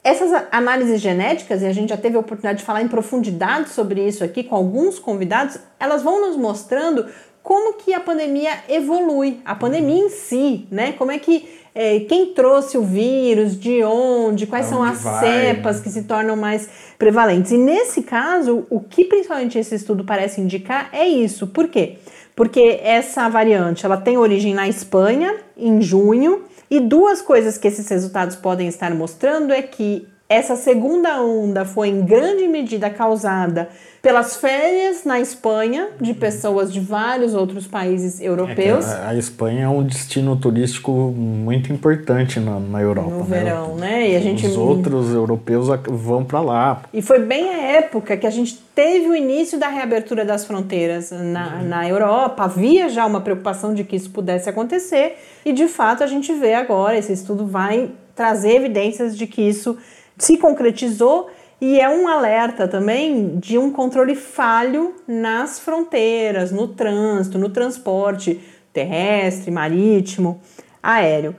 Essas 0.05 0.47
análises 0.51 1.01
genéticas, 1.01 1.63
e 1.63 1.67
a 1.67 1.73
gente 1.73 1.91
já 1.91 1.97
teve 1.97 2.17
a 2.17 2.21
oportunidade 2.21 2.59
de 2.59 2.65
falar 2.65 2.83
em 2.83 2.89
profundidade 2.89 3.69
sobre 3.69 4.07
isso 4.07 4.25
aqui 4.25 4.43
com 4.43 4.57
alguns 4.57 4.99
convidados, 4.99 5.59
elas 5.79 6.03
vão 6.03 6.29
nos 6.29 6.37
mostrando 6.37 7.07
como 7.41 7.75
que 7.75 7.95
a 7.95 8.01
pandemia 8.01 8.51
evolui, 8.69 9.41
a 9.45 9.55
pandemia 9.55 10.05
em 10.05 10.09
si, 10.09 10.67
né? 10.71 10.93
Como 10.93 11.11
é 11.11 11.19
que 11.19 11.49
é, 11.75 12.01
quem 12.01 12.35
trouxe 12.35 12.77
o 12.77 12.83
vírus, 12.83 13.59
de 13.59 13.83
onde, 13.83 14.47
quais 14.47 14.67
são 14.67 14.83
as 14.83 15.03
vai, 15.03 15.21
cepas 15.21 15.79
né? 15.79 15.83
que 15.83 15.91
se 15.91 16.03
tornam 16.03 16.37
mais 16.37 16.69
prevalentes. 16.99 17.51
E 17.53 17.59
nesse 17.59 18.03
caso, 18.03 18.67
o 18.69 18.81
que 18.81 19.05
principalmente 19.05 19.59
esse 19.59 19.75
estudo 19.75 20.05
parece 20.05 20.41
indicar 20.41 20.91
é 20.93 21.07
isso. 21.07 21.47
Por 21.47 21.69
quê? 21.69 21.97
Porque 22.37 22.81
essa 22.83 23.29
variante 23.29 23.87
ela 23.87 23.97
tem 23.97 24.19
origem 24.19 24.55
na 24.55 24.69
Espanha 24.69 25.35
em 25.57 25.81
junho 25.81 26.43
e 26.73 26.81
duas 26.81 27.21
coisas 27.21 27.59
que 27.59 27.69
esses 27.69 27.87
resultados 27.87 28.35
podem 28.35 28.67
estar 28.67 28.95
mostrando 28.95 29.53
é 29.53 29.61
que 29.61 30.09
essa 30.29 30.57
segunda 30.57 31.23
onda 31.23 31.65
foi 31.65 31.89
em 31.89 32.03
grande 32.03 32.49
medida 32.49 32.89
causada 32.89 33.69
pelas 34.03 34.35
férias 34.35 35.05
na 35.05 35.21
Espanha 35.21 35.91
de 36.01 36.13
pessoas 36.13 36.73
de 36.73 36.81
vários 36.81 37.35
outros 37.35 37.69
países 37.69 38.21
europeus. 38.21 38.85
É 38.85 39.07
a, 39.07 39.15
Espanha 39.15 39.65
é 39.65 39.69
um 39.69 39.85
destino 39.85 40.35
turístico 40.35 40.91
muito 40.91 41.73
importante 41.73 42.41
na, 42.41 42.59
na 42.59 42.83
Europa. 42.83 43.11
No 43.11 43.25
né? 43.25 43.39
verão, 43.39 43.77
né? 43.77 44.11
E 44.11 44.17
a 44.17 44.21
gente 44.21 44.45
os 44.45 44.57
outros 44.57 45.15
europeus 45.15 45.69
vão 45.87 46.25
para 46.25 46.41
lá. 46.41 46.83
E 46.93 47.01
foi 47.01 47.21
bem 47.21 47.51
a 47.51 47.63
época 47.77 48.17
que 48.17 48.27
a 48.27 48.31
gente 48.31 48.59
teve 48.75 49.07
o 49.07 49.15
início 49.15 49.57
da 49.57 49.69
reabertura 49.69 50.25
das 50.25 50.45
fronteiras 50.45 51.13
na, 51.13 51.59
uhum. 51.59 51.69
na 51.69 51.89
Europa. 51.89 52.43
Havia 52.43 52.89
já 52.89 53.07
uma 53.07 53.21
preocupação 53.21 53.73
de 53.73 53.85
que 53.85 53.95
isso 53.95 54.11
pudesse 54.11 54.49
acontecer 54.49 55.17
e 55.45 55.53
de 55.53 55.69
fato 55.69 56.03
a 56.03 56.09
gente 56.09 56.33
vê 56.33 56.55
agora 56.55 56.99
esse 56.99 57.13
estudo 57.13 57.47
vai 57.47 57.91
trazer 58.17 58.57
evidências 58.57 59.17
de 59.17 59.27
que 59.29 59.43
isso 59.43 59.79
se 60.19 60.37
concretizou 60.37 61.31
e 61.61 61.79
é 61.79 61.89
um 61.89 62.09
alerta 62.09 62.67
também 62.67 63.39
de 63.39 63.57
um 63.57 63.71
controle 63.71 64.17
falho 64.17 64.97
nas 65.07 65.61
fronteiras, 65.61 66.51
no 66.51 66.69
trânsito, 66.69 67.39
no 67.39 67.51
transporte 67.51 68.41
terrestre, 68.73 69.51
marítimo, 69.51 70.41
aéreo. 70.83 71.37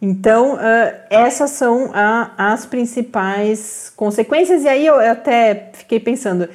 Então, 0.00 0.54
uh, 0.54 0.58
essas 1.10 1.50
são 1.50 1.90
as 2.36 2.66
principais 2.66 3.92
consequências, 3.96 4.64
e 4.64 4.68
aí 4.68 4.86
eu 4.86 4.98
até 4.98 5.70
fiquei 5.72 5.98
pensando, 5.98 6.48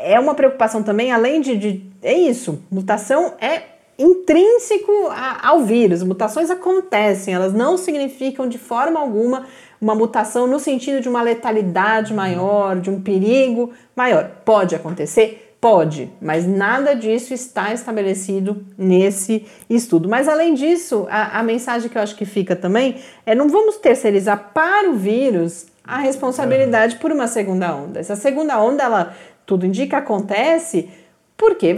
é 0.00 0.18
uma 0.18 0.34
preocupação 0.34 0.82
também, 0.82 1.12
além 1.12 1.40
de, 1.40 1.56
de 1.56 1.92
é 2.02 2.14
isso, 2.14 2.62
mutação 2.70 3.34
é 3.40 3.62
intrínseco 3.98 4.90
a, 5.10 5.48
ao 5.48 5.60
vírus, 5.60 6.02
mutações 6.02 6.50
acontecem, 6.50 7.34
elas 7.34 7.52
não 7.52 7.76
significam 7.76 8.48
de 8.48 8.58
forma 8.58 8.98
alguma 8.98 9.46
uma 9.82 9.96
mutação 9.96 10.46
no 10.46 10.60
sentido 10.60 11.00
de 11.00 11.08
uma 11.08 11.20
letalidade 11.20 12.14
maior, 12.14 12.80
de 12.80 12.88
um 12.88 13.02
perigo 13.02 13.72
maior. 13.96 14.30
Pode 14.44 14.76
acontecer? 14.76 15.56
Pode, 15.60 16.10
mas 16.20 16.46
nada 16.46 16.94
disso 16.94 17.34
está 17.34 17.72
estabelecido 17.72 18.64
nesse 18.78 19.44
estudo. 19.68 20.08
Mas 20.08 20.28
além 20.28 20.54
disso, 20.54 21.06
a, 21.10 21.40
a 21.40 21.42
mensagem 21.42 21.88
que 21.88 21.98
eu 21.98 22.02
acho 22.02 22.16
que 22.16 22.24
fica 22.24 22.54
também 22.54 22.96
é 23.26 23.34
não 23.34 23.48
vamos 23.48 23.76
terceirizar 23.76 24.50
para 24.54 24.88
o 24.88 24.94
vírus 24.94 25.66
a 25.84 25.98
responsabilidade 25.98 26.96
por 26.96 27.10
uma 27.10 27.26
segunda 27.26 27.74
onda. 27.74 27.98
Essa 27.98 28.14
segunda 28.14 28.60
onda, 28.60 28.84
ela 28.84 29.16
tudo 29.44 29.66
indica 29.66 29.98
acontece 29.98 30.88
porque 31.36 31.76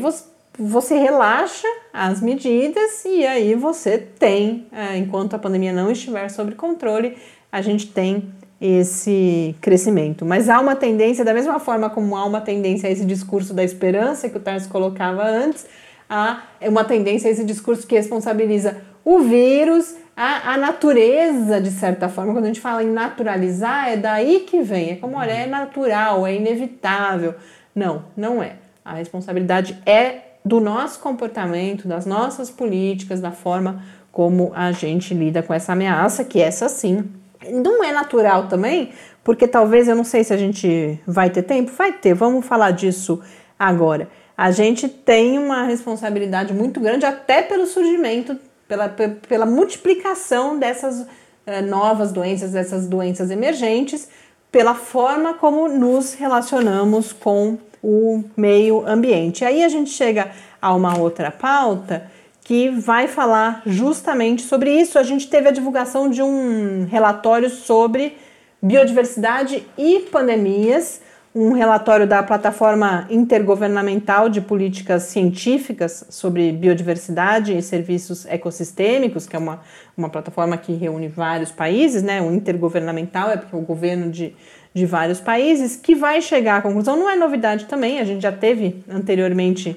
você, 0.59 0.95
relaxa 0.97 1.67
as 1.93 2.21
medidas 2.21 3.05
e 3.05 3.27
aí 3.27 3.55
você 3.55 3.97
tem, 3.99 4.67
é, 4.73 4.97
enquanto 4.97 5.35
a 5.35 5.38
pandemia 5.38 5.73
não 5.73 5.90
estiver 5.90 6.29
sob 6.31 6.55
controle, 6.55 7.17
a 7.55 7.62
gente 7.62 7.87
tem 7.87 8.31
esse 8.61 9.55
crescimento. 9.61 10.25
Mas 10.25 10.49
há 10.49 10.59
uma 10.59 10.75
tendência, 10.75 11.25
da 11.25 11.33
mesma 11.33 11.61
forma 11.61 11.88
como 11.88 12.17
há 12.17 12.25
uma 12.25 12.40
tendência 12.40 12.88
a 12.88 12.93
esse 12.93 13.05
discurso 13.05 13.55
da 13.55 13.62
esperança 13.62 14.29
que 14.29 14.37
o 14.37 14.40
Tarso 14.40 14.69
colocava 14.69 15.23
antes, 15.23 15.64
há 16.11 16.43
uma 16.62 16.83
tendência 16.83 17.29
a 17.29 17.33
esse 17.33 17.45
discurso 17.45 17.87
que 17.87 17.95
responsabiliza 17.95 18.79
o 19.05 19.21
vírus, 19.21 19.95
a, 20.17 20.55
a 20.55 20.57
natureza, 20.57 21.61
de 21.61 21.71
certa 21.71 22.09
forma. 22.09 22.33
Quando 22.33 22.47
a 22.47 22.49
gente 22.49 22.61
fala 22.61 22.83
em 22.83 22.90
naturalizar, 22.90 23.88
é 23.88 23.97
daí 23.97 24.40
que 24.40 24.61
vem. 24.61 24.90
É 24.90 24.97
como, 24.97 25.17
olha, 25.17 25.31
é 25.31 25.47
natural, 25.47 26.27
é 26.27 26.35
inevitável. 26.35 27.37
Não, 27.73 28.07
não 28.17 28.43
é. 28.43 28.55
A 28.85 28.95
responsabilidade 28.95 29.81
é 29.87 30.23
do 30.45 30.59
nosso 30.59 30.99
comportamento, 30.99 31.87
das 31.87 32.05
nossas 32.05 32.51
políticas, 32.51 33.21
da 33.21 33.31
forma 33.31 33.81
como 34.11 34.51
a 34.57 34.73
gente 34.73 35.14
lida 35.14 35.40
com 35.40 35.55
essa 35.55 35.73
ameaça, 35.73 36.25
que 36.25 36.40
essa 36.40 36.69
sim 36.69 37.09
não 37.51 37.83
é 37.83 37.93
natural 37.93 38.49
também, 38.49 38.93
porque 39.23 39.49
talvez 39.49 39.89
eu 39.89 39.97
não 39.97 40.05
sei 40.05 40.23
se 40.23 40.33
a 40.33 40.37
gente 40.37 41.01
vai 41.07 41.31
ter 41.31 41.43
tempo, 41.43 41.73
vai 41.73 41.93
ter, 41.93 42.15
vamos 42.15 42.45
falar 42.47 42.71
disso 42.73 43.21
agora. 43.59 44.09
A 44.37 44.51
gente 44.51 44.89
tem 44.89 45.39
uma 45.39 45.65
responsabilidade 45.65 46.53
muito 46.53 46.81
grande, 46.81 47.07
até 47.07 47.43
pelo 47.43 47.67
surgimento, 47.67 48.37
pela, 48.67 48.89
pela 48.89 49.47
multiplicação 49.47 50.59
dessas 50.59 51.07
eh, 51.47 51.63
novas 51.63 52.13
doenças, 52.13 52.53
dessas 52.53 52.87
doenças 52.87 53.31
emergentes, 53.31 54.09
pela 54.51 54.75
forma 54.75 55.35
como 55.35 55.69
nos 55.69 56.15
relacionamos 56.15 57.13
com 57.13 57.59
o 57.83 58.25
meio 58.37 58.87
ambiente. 58.87 59.45
Aí 59.45 59.63
a 59.63 59.69
gente 59.69 59.91
chega 59.91 60.31
a 60.61 60.75
uma 60.75 60.99
outra 60.99 61.31
pauta 61.31 62.11
que 62.45 62.69
vai 62.69 63.09
falar 63.09 63.63
justamente 63.65 64.43
sobre 64.43 64.71
isso. 64.71 64.99
A 64.99 65.03
gente 65.03 65.29
teve 65.29 65.49
a 65.49 65.51
divulgação 65.51 66.11
de 66.11 66.23
um 66.23 66.85
relatório 66.85 67.49
sobre 67.49 68.19
biodiversidade 68.63 69.67
e 69.79 70.01
pandemias, 70.01 71.01
um 71.35 71.53
relatório 71.53 72.07
da 72.07 72.23
plataforma 72.23 73.07
intergovernamental 73.11 74.29
de 74.29 74.41
políticas 74.41 75.05
científicas 75.05 76.05
sobre 76.09 76.53
biodiversidade 76.53 77.57
e 77.57 77.61
serviços 77.61 78.25
ecossistêmicos, 78.27 79.27
que 79.27 79.35
é 79.35 79.39
uma, 79.39 79.61
uma 79.97 80.09
plataforma 80.09 80.57
que 80.57 80.73
reúne 80.75 81.09
vários 81.09 81.51
países, 81.51 82.03
né? 82.03 82.23
O 82.23 82.33
intergovernamental 82.33 83.31
é 83.31 83.37
porque 83.37 83.57
é 83.57 83.59
o 83.59 83.63
governo 83.63 84.11
de, 84.13 84.37
de 84.73 84.87
vários 84.87 85.19
países, 85.19 85.77
que 85.77 85.95
vai 85.95 86.23
chegar 86.23 86.59
à 86.59 86.63
conclusão, 86.63 86.97
não 86.97 87.11
é 87.11 87.17
novidade 87.17 87.65
também, 87.65 87.99
a 87.99 88.05
gente 88.05 88.23
já 88.23 88.33
teve 88.33 88.85
anteriormente 88.89 89.77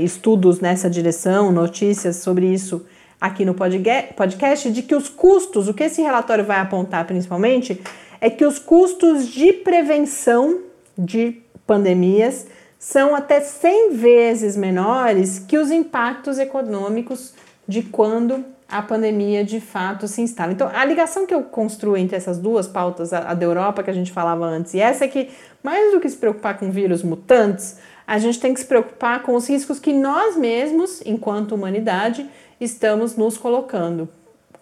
estudos 0.00 0.60
nessa 0.60 0.90
direção, 0.90 1.52
notícias 1.52 2.16
sobre 2.16 2.52
isso 2.52 2.84
aqui 3.20 3.44
no 3.44 3.54
podcast, 3.54 4.70
de 4.70 4.82
que 4.82 4.94
os 4.94 5.08
custos, 5.08 5.68
o 5.68 5.74
que 5.74 5.84
esse 5.84 6.02
relatório 6.02 6.44
vai 6.44 6.58
apontar 6.58 7.06
principalmente, 7.06 7.80
é 8.20 8.28
que 8.30 8.44
os 8.44 8.58
custos 8.58 9.28
de 9.28 9.52
prevenção 9.52 10.60
de 10.96 11.42
pandemias 11.66 12.46
são 12.78 13.14
até 13.14 13.40
100 13.40 13.94
vezes 13.94 14.56
menores 14.56 15.38
que 15.38 15.58
os 15.58 15.70
impactos 15.70 16.38
econômicos 16.38 17.34
de 17.66 17.82
quando 17.82 18.44
a 18.68 18.82
pandemia 18.82 19.44
de 19.44 19.60
fato 19.60 20.06
se 20.06 20.20
instala. 20.20 20.52
Então, 20.52 20.70
a 20.72 20.84
ligação 20.84 21.26
que 21.26 21.34
eu 21.34 21.42
construo 21.42 21.96
entre 21.96 22.16
essas 22.16 22.38
duas 22.38 22.68
pautas, 22.68 23.12
a 23.12 23.32
da 23.34 23.44
Europa 23.44 23.82
que 23.82 23.90
a 23.90 23.94
gente 23.94 24.12
falava 24.12 24.44
antes 24.44 24.74
e 24.74 24.80
essa 24.80 25.04
é 25.04 25.08
que, 25.08 25.30
mais 25.62 25.92
do 25.92 26.00
que 26.00 26.08
se 26.08 26.16
preocupar 26.16 26.58
com 26.58 26.70
vírus 26.70 27.02
mutantes, 27.02 27.78
a 28.08 28.16
gente 28.16 28.40
tem 28.40 28.54
que 28.54 28.60
se 28.60 28.66
preocupar 28.66 29.22
com 29.22 29.34
os 29.34 29.46
riscos 29.46 29.78
que 29.78 29.92
nós 29.92 30.34
mesmos, 30.34 31.02
enquanto 31.04 31.54
humanidade, 31.54 32.26
estamos 32.58 33.14
nos 33.18 33.36
colocando 33.36 34.08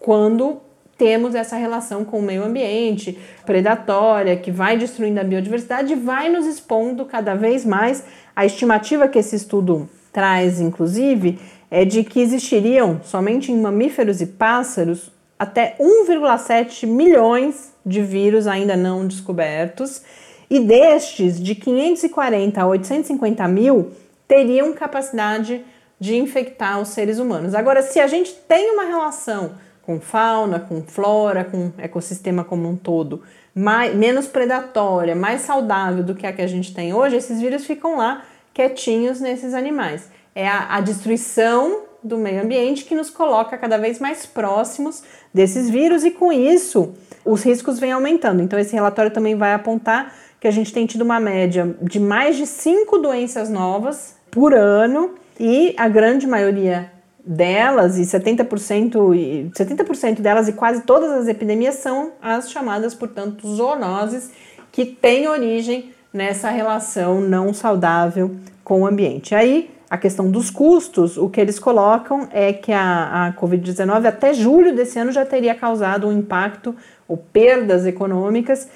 quando 0.00 0.60
temos 0.98 1.32
essa 1.32 1.54
relação 1.54 2.04
com 2.04 2.18
o 2.18 2.22
meio 2.22 2.42
ambiente 2.42 3.16
predatória 3.44 4.36
que 4.36 4.50
vai 4.50 4.76
destruindo 4.76 5.20
a 5.20 5.24
biodiversidade, 5.24 5.94
vai 5.94 6.28
nos 6.28 6.44
expondo 6.44 7.04
cada 7.04 7.36
vez 7.36 7.64
mais. 7.64 8.02
A 8.34 8.44
estimativa 8.44 9.06
que 9.06 9.20
esse 9.20 9.36
estudo 9.36 9.88
traz, 10.12 10.60
inclusive, 10.60 11.38
é 11.70 11.84
de 11.84 12.02
que 12.02 12.18
existiriam 12.18 13.00
somente 13.04 13.52
em 13.52 13.60
mamíferos 13.60 14.20
e 14.20 14.26
pássaros 14.26 15.12
até 15.38 15.76
1,7 15.78 16.84
milhões 16.84 17.72
de 17.84 18.02
vírus 18.02 18.48
ainda 18.48 18.76
não 18.76 19.06
descobertos, 19.06 20.02
e 20.48 20.60
destes, 20.60 21.40
de 21.42 21.54
540 21.54 22.60
a 22.60 22.66
850 22.66 23.48
mil 23.48 23.92
teriam 24.28 24.72
capacidade 24.72 25.64
de 25.98 26.16
infectar 26.16 26.80
os 26.80 26.88
seres 26.88 27.18
humanos. 27.18 27.54
Agora, 27.54 27.82
se 27.82 27.98
a 27.98 28.06
gente 28.06 28.32
tem 28.32 28.70
uma 28.72 28.84
relação 28.84 29.52
com 29.82 30.00
fauna, 30.00 30.60
com 30.60 30.82
flora, 30.82 31.44
com 31.44 31.70
ecossistema 31.78 32.44
como 32.44 32.68
um 32.68 32.76
todo, 32.76 33.22
mais, 33.54 33.94
menos 33.94 34.26
predatória, 34.26 35.14
mais 35.14 35.42
saudável 35.42 36.02
do 36.02 36.14
que 36.14 36.26
a 36.26 36.32
que 36.32 36.42
a 36.42 36.46
gente 36.46 36.74
tem 36.74 36.92
hoje, 36.92 37.16
esses 37.16 37.40
vírus 37.40 37.64
ficam 37.64 37.96
lá 37.96 38.24
quietinhos 38.52 39.20
nesses 39.20 39.54
animais. 39.54 40.10
É 40.34 40.46
a, 40.46 40.76
a 40.76 40.80
destruição 40.80 41.82
do 42.02 42.18
meio 42.18 42.42
ambiente 42.42 42.84
que 42.84 42.94
nos 42.94 43.10
coloca 43.10 43.56
cada 43.56 43.78
vez 43.78 43.98
mais 43.98 44.26
próximos 44.26 45.02
desses 45.32 45.68
vírus 45.70 46.04
e 46.04 46.10
com 46.10 46.32
isso 46.32 46.94
os 47.24 47.42
riscos 47.42 47.78
vêm 47.78 47.92
aumentando. 47.92 48.42
Então 48.42 48.58
esse 48.58 48.74
relatório 48.74 49.10
também 49.10 49.34
vai 49.34 49.54
apontar 49.54 50.14
que 50.40 50.46
a 50.46 50.50
gente 50.50 50.72
tem 50.72 50.86
tido 50.86 51.02
uma 51.02 51.18
média 51.18 51.76
de 51.82 51.98
mais 51.98 52.36
de 52.36 52.46
cinco 52.46 52.98
doenças 52.98 53.48
novas 53.48 54.16
por 54.30 54.54
ano 54.54 55.14
e 55.38 55.74
a 55.76 55.88
grande 55.88 56.26
maioria 56.26 56.90
delas, 57.26 57.98
e 57.98 58.02
70%, 58.02 59.14
e 59.16 59.50
70% 59.50 60.20
delas 60.20 60.46
e 60.46 60.52
quase 60.52 60.82
todas 60.82 61.10
as 61.10 61.26
epidemias 61.26 61.76
são 61.76 62.12
as 62.22 62.50
chamadas, 62.50 62.94
portanto, 62.94 63.48
zoonoses, 63.48 64.30
que 64.70 64.84
têm 64.84 65.26
origem 65.26 65.90
nessa 66.12 66.50
relação 66.50 67.20
não 67.20 67.52
saudável 67.52 68.36
com 68.62 68.82
o 68.82 68.86
ambiente. 68.86 69.34
Aí, 69.34 69.70
a 69.88 69.96
questão 69.96 70.30
dos 70.30 70.50
custos, 70.50 71.16
o 71.16 71.28
que 71.28 71.40
eles 71.40 71.58
colocam 71.58 72.28
é 72.32 72.52
que 72.52 72.72
a, 72.72 73.26
a 73.26 73.32
Covid-19 73.32 74.06
até 74.06 74.32
julho 74.32 74.74
desse 74.74 74.98
ano 74.98 75.12
já 75.12 75.24
teria 75.24 75.54
causado 75.54 76.08
um 76.08 76.12
impacto 76.12 76.74
ou 77.06 77.16
perdas 77.16 77.86
econômicas 77.86 78.68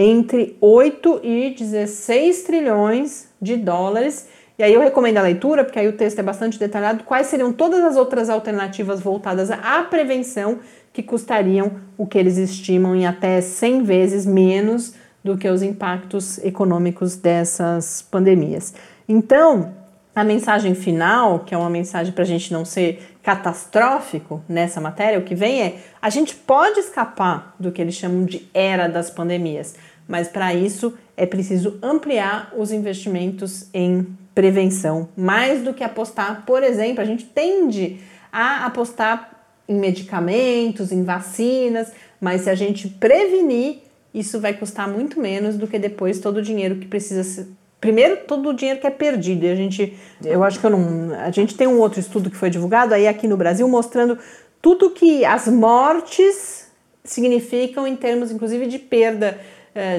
entre 0.00 0.56
8 0.60 1.20
e 1.24 1.50
16 1.50 2.44
trilhões 2.44 3.28
de 3.42 3.56
dólares 3.56 4.28
e 4.58 4.62
aí 4.64 4.74
eu 4.74 4.80
recomendo 4.80 5.18
a 5.18 5.22
leitura, 5.22 5.62
porque 5.64 5.78
aí 5.78 5.86
o 5.86 5.92
texto 5.92 6.18
é 6.18 6.22
bastante 6.22 6.58
detalhado, 6.58 7.04
quais 7.04 7.28
seriam 7.28 7.52
todas 7.52 7.78
as 7.84 7.96
outras 7.96 8.28
alternativas 8.28 9.00
voltadas 9.00 9.52
à 9.52 9.84
prevenção 9.84 10.58
que 10.92 11.00
custariam 11.00 11.72
o 11.96 12.04
que 12.04 12.18
eles 12.18 12.36
estimam 12.36 12.96
em 12.96 13.06
até 13.06 13.40
100 13.40 13.84
vezes 13.84 14.26
menos 14.26 14.94
do 15.22 15.38
que 15.38 15.48
os 15.48 15.62
impactos 15.62 16.38
econômicos 16.38 17.14
dessas 17.14 18.02
pandemias. 18.02 18.74
Então, 19.08 19.74
a 20.12 20.24
mensagem 20.24 20.74
final, 20.74 21.40
que 21.40 21.54
é 21.54 21.58
uma 21.58 21.70
mensagem 21.70 22.12
para 22.12 22.24
a 22.24 22.26
gente 22.26 22.52
não 22.52 22.64
ser 22.64 23.16
catastrófico 23.22 24.42
nessa 24.48 24.80
matéria, 24.80 25.20
o 25.20 25.22
que 25.22 25.36
vem 25.36 25.62
é: 25.62 25.76
a 26.02 26.10
gente 26.10 26.34
pode 26.34 26.80
escapar 26.80 27.54
do 27.60 27.70
que 27.70 27.80
eles 27.80 27.94
chamam 27.94 28.24
de 28.24 28.48
era 28.52 28.88
das 28.88 29.08
pandemias, 29.08 29.76
mas 30.08 30.26
para 30.26 30.54
isso 30.54 30.94
é 31.16 31.26
preciso 31.26 31.78
ampliar 31.82 32.52
os 32.56 32.72
investimentos 32.72 33.68
em 33.74 34.06
prevenção, 34.34 35.08
mais 35.16 35.62
do 35.62 35.74
que 35.74 35.84
apostar, 35.84 36.44
por 36.46 36.62
exemplo, 36.62 37.02
a 37.02 37.04
gente 37.04 37.24
tende 37.24 38.00
a 38.32 38.66
apostar 38.66 39.36
em 39.68 39.78
medicamentos, 39.78 40.90
em 40.90 41.04
vacinas, 41.04 41.92
mas 42.20 42.42
se 42.42 42.50
a 42.50 42.54
gente 42.54 42.88
prevenir, 42.88 43.80
isso 44.14 44.40
vai 44.40 44.54
custar 44.54 44.88
muito 44.88 45.20
menos 45.20 45.56
do 45.56 45.66
que 45.66 45.78
depois 45.78 46.20
todo 46.20 46.38
o 46.38 46.42
dinheiro 46.42 46.76
que 46.76 46.86
precisa 46.86 47.22
ser. 47.22 47.48
Primeiro, 47.80 48.18
todo 48.26 48.48
o 48.48 48.54
dinheiro 48.54 48.80
que 48.80 48.86
é 48.86 48.90
perdido. 48.90 49.44
E 49.44 49.50
a 49.50 49.54
gente, 49.54 49.96
eu 50.24 50.42
acho 50.42 50.58
que 50.58 50.66
eu 50.66 50.70
não. 50.70 51.14
A 51.14 51.30
gente 51.30 51.56
tem 51.56 51.68
um 51.68 51.78
outro 51.78 52.00
estudo 52.00 52.28
que 52.30 52.36
foi 52.36 52.50
divulgado 52.50 52.92
aí 52.92 53.06
aqui 53.06 53.28
no 53.28 53.36
Brasil 53.36 53.68
mostrando 53.68 54.18
tudo 54.60 54.90
que 54.90 55.24
as 55.24 55.46
mortes 55.46 56.66
significam 57.04 57.86
em 57.86 57.94
termos, 57.94 58.32
inclusive, 58.32 58.66
de 58.66 58.78
perda 58.78 59.38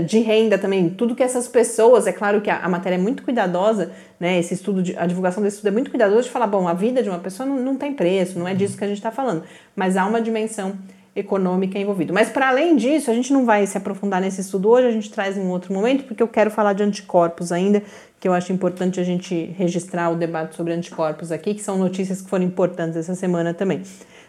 de 0.05 0.19
renda 0.19 0.57
também, 0.57 0.89
tudo 0.89 1.15
que 1.15 1.23
essas 1.23 1.47
pessoas, 1.47 2.07
é 2.07 2.11
claro 2.11 2.41
que 2.41 2.49
a, 2.49 2.59
a, 2.59 2.69
matéria 2.69 2.95
é 2.95 2.99
muito 2.99 3.23
cuidadosa, 3.23 3.91
né? 4.19 4.39
Esse 4.39 4.53
estudo, 4.53 4.81
de, 4.81 4.97
a 4.97 5.05
divulgação 5.05 5.41
desse 5.41 5.57
estudo 5.57 5.69
é 5.69 5.71
muito 5.71 5.89
cuidadosa 5.89 6.23
de 6.23 6.29
falar, 6.29 6.47
bom, 6.47 6.67
a 6.67 6.73
vida 6.73 7.01
de 7.01 7.09
uma 7.09 7.19
pessoa 7.19 7.47
não, 7.47 7.57
não 7.57 7.75
tem 7.75 7.93
preço, 7.93 8.37
não 8.37 8.47
é 8.47 8.53
disso 8.53 8.77
que 8.77 8.83
a 8.83 8.87
gente 8.87 8.97
está 8.97 9.11
falando, 9.11 9.43
mas 9.75 9.95
há 9.95 10.05
uma 10.05 10.21
dimensão 10.21 10.75
econômica 11.15 11.77
envolvida. 11.77 12.13
Mas 12.13 12.29
para 12.29 12.49
além 12.49 12.75
disso, 12.75 13.09
a 13.09 13.13
gente 13.13 13.31
não 13.33 13.45
vai 13.45 13.65
se 13.65 13.77
aprofundar 13.77 14.21
nesse 14.21 14.41
estudo 14.41 14.69
hoje, 14.69 14.87
a 14.87 14.91
gente 14.91 15.11
traz 15.11 15.37
em 15.37 15.47
outro 15.47 15.73
momento, 15.73 16.03
porque 16.03 16.21
eu 16.21 16.27
quero 16.27 16.51
falar 16.51 16.73
de 16.73 16.83
anticorpos 16.83 17.51
ainda, 17.51 17.83
que 18.19 18.27
eu 18.27 18.33
acho 18.33 18.51
importante 18.51 18.99
a 18.99 19.03
gente 19.03 19.53
registrar 19.57 20.09
o 20.09 20.15
debate 20.15 20.55
sobre 20.55 20.73
anticorpos 20.73 21.31
aqui, 21.31 21.53
que 21.53 21.61
são 21.61 21.77
notícias 21.77 22.21
que 22.21 22.29
foram 22.29 22.45
importantes 22.45 22.95
essa 22.95 23.15
semana 23.15 23.53
também. 23.53 23.81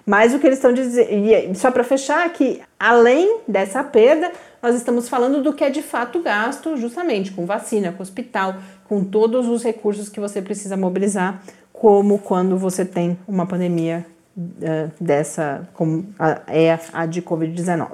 Mas 0.06 0.34
o 0.34 0.38
que 0.38 0.46
eles 0.46 0.58
estão 0.58 0.72
dizendo, 0.72 1.54
só 1.54 1.70
para 1.70 1.84
fechar, 1.84 2.28
que 2.32 2.60
além 2.78 3.40
dessa 3.46 3.84
perda, 3.84 4.32
nós 4.62 4.74
estamos 4.74 5.08
falando 5.08 5.42
do 5.42 5.52
que 5.52 5.64
é 5.64 5.70
de 5.70 5.82
fato 5.82 6.20
gasto, 6.20 6.76
justamente 6.76 7.32
com 7.32 7.46
vacina, 7.46 7.92
com 7.92 8.02
hospital, 8.02 8.56
com 8.84 9.02
todos 9.02 9.48
os 9.48 9.62
recursos 9.62 10.08
que 10.08 10.20
você 10.20 10.42
precisa 10.42 10.76
mobilizar, 10.76 11.42
como 11.72 12.18
quando 12.18 12.58
você 12.58 12.84
tem 12.84 13.18
uma 13.26 13.46
pandemia 13.46 14.04
uh, 14.36 14.90
dessa, 15.00 15.68
como 15.72 16.12
a, 16.18 16.40
é 16.46 16.78
a 16.92 17.06
de 17.06 17.22
Covid-19. 17.22 17.88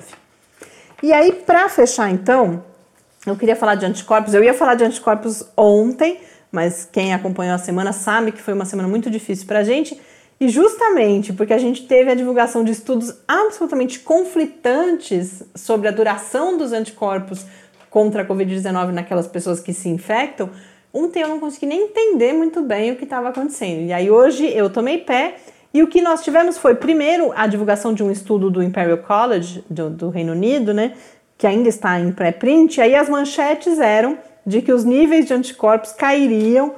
E 1.03 1.13
aí, 1.13 1.33
para 1.33 1.69
fechar 1.69 2.11
então, 2.11 2.65
eu 3.27 3.37
queria 3.37 3.55
falar 3.55 3.75
de 3.75 3.85
anticorpos. 3.85 4.35
Eu 4.35 4.43
ia 4.43 4.55
falar 4.55 4.75
de 4.75 4.85
anticorpos 4.85 5.45
ontem, 5.57 6.21
mas 6.51 6.89
quem 6.91 7.13
acompanhou 7.13 7.55
a 7.55 7.59
semana 7.59 7.93
sabe 7.93 8.33
que 8.33 8.41
foi 8.41 8.55
uma 8.55 8.65
semana 8.65 8.89
muito 8.89 9.11
difícil 9.11 9.47
para 9.47 9.61
a 9.61 9.65
gente. 9.65 10.01
E 10.39 10.49
justamente 10.49 11.33
porque 11.33 11.55
a 11.55 11.59
gente 11.59 11.87
teve 11.87 12.11
a 12.11 12.15
divulgação 12.15 12.63
de 12.63 12.73
estudos 12.73 13.15
absolutamente 13.27 14.01
conflitantes 14.01 15.43
sobre 15.55 15.89
a 15.89 15.91
duração 15.91 16.59
dos 16.59 16.73
anticorpos 16.73 17.47
contra 17.89 18.23
a 18.23 18.27
Covid-19 18.27 18.91
naquelas 18.91 19.27
pessoas 19.27 19.61
que 19.61 19.73
se 19.73 19.89
infectam, 19.89 20.51
ontem 20.93 21.23
eu 21.23 21.29
não 21.29 21.41
consegui 21.41 21.65
nem 21.65 21.85
entender 21.85 22.35
muito 22.35 22.63
bem 22.63 22.93
o 22.93 22.97
que 22.97 23.05
estava 23.05 23.31
acontecendo. 23.31 23.87
E 23.87 23.93
aí 23.93 24.11
hoje 24.11 24.47
eu 24.47 24.69
tomei 24.69 24.99
pé 24.99 25.37
e 25.73 25.83
o 25.83 25.89
que 25.89 26.03
nós 26.03 26.23
tivemos 26.23 26.59
foi, 26.59 26.75
primeiro, 26.75 27.33
a 27.35 27.47
divulgação 27.47 27.95
de 27.95 28.03
um 28.03 28.11
estudo 28.11 28.51
do 28.51 28.63
Imperial 28.63 28.99
College 28.99 29.65
do, 29.71 29.89
do 29.89 30.09
Reino 30.11 30.33
Unido, 30.33 30.75
né, 30.75 30.93
que 31.39 31.47
ainda 31.47 31.69
está 31.69 31.99
em 31.99 32.13
pré-print, 32.13 32.81
aí 32.81 32.95
as 32.95 33.09
manchetes 33.09 33.79
eram 33.79 34.19
de 34.47 34.61
que 34.61 34.73
os 34.73 34.85
níveis 34.85 35.27
de 35.27 35.35
anticorpos 35.35 35.93
cairiam 35.93 36.75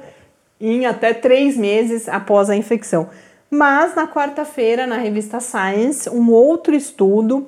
em 0.59 0.85
até 0.85 1.13
três 1.13 1.55
meses 1.55 2.09
após 2.09 2.49
a 2.49 2.55
infecção. 2.55 3.09
Mas 3.49 3.95
na 3.95 4.07
quarta-feira, 4.07 4.85
na 4.85 4.97
revista 4.97 5.39
Science, 5.39 6.09
um 6.09 6.31
outro 6.31 6.75
estudo 6.75 7.47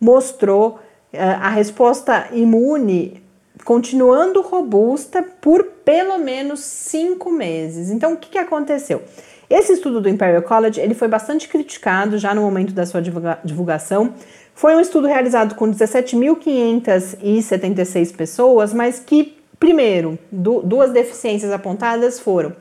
mostrou 0.00 0.78
uh, 1.12 1.18
a 1.40 1.50
resposta 1.50 2.28
imune 2.32 3.22
continuando 3.64 4.42
robusta 4.42 5.22
por 5.22 5.64
pelo 5.84 6.18
menos 6.18 6.60
cinco 6.60 7.30
meses. 7.30 7.90
Então, 7.90 8.14
o 8.14 8.16
que, 8.16 8.30
que 8.30 8.38
aconteceu? 8.38 9.02
Esse 9.48 9.72
estudo 9.72 10.00
do 10.00 10.08
Imperial 10.08 10.42
College 10.42 10.80
ele 10.80 10.94
foi 10.94 11.06
bastante 11.08 11.48
criticado 11.48 12.16
já 12.16 12.32
no 12.32 12.42
momento 12.42 12.72
da 12.72 12.86
sua 12.86 13.02
divulga 13.02 13.40
divulgação. 13.44 14.14
Foi 14.54 14.76
um 14.76 14.80
estudo 14.80 15.08
realizado 15.08 15.56
com 15.56 15.68
17.576 15.68 18.14
pessoas, 18.14 18.72
mas 18.72 19.00
que, 19.00 19.36
primeiro, 19.58 20.16
du 20.30 20.62
duas 20.62 20.92
deficiências 20.92 21.50
apontadas 21.50 22.20
foram: 22.20 22.54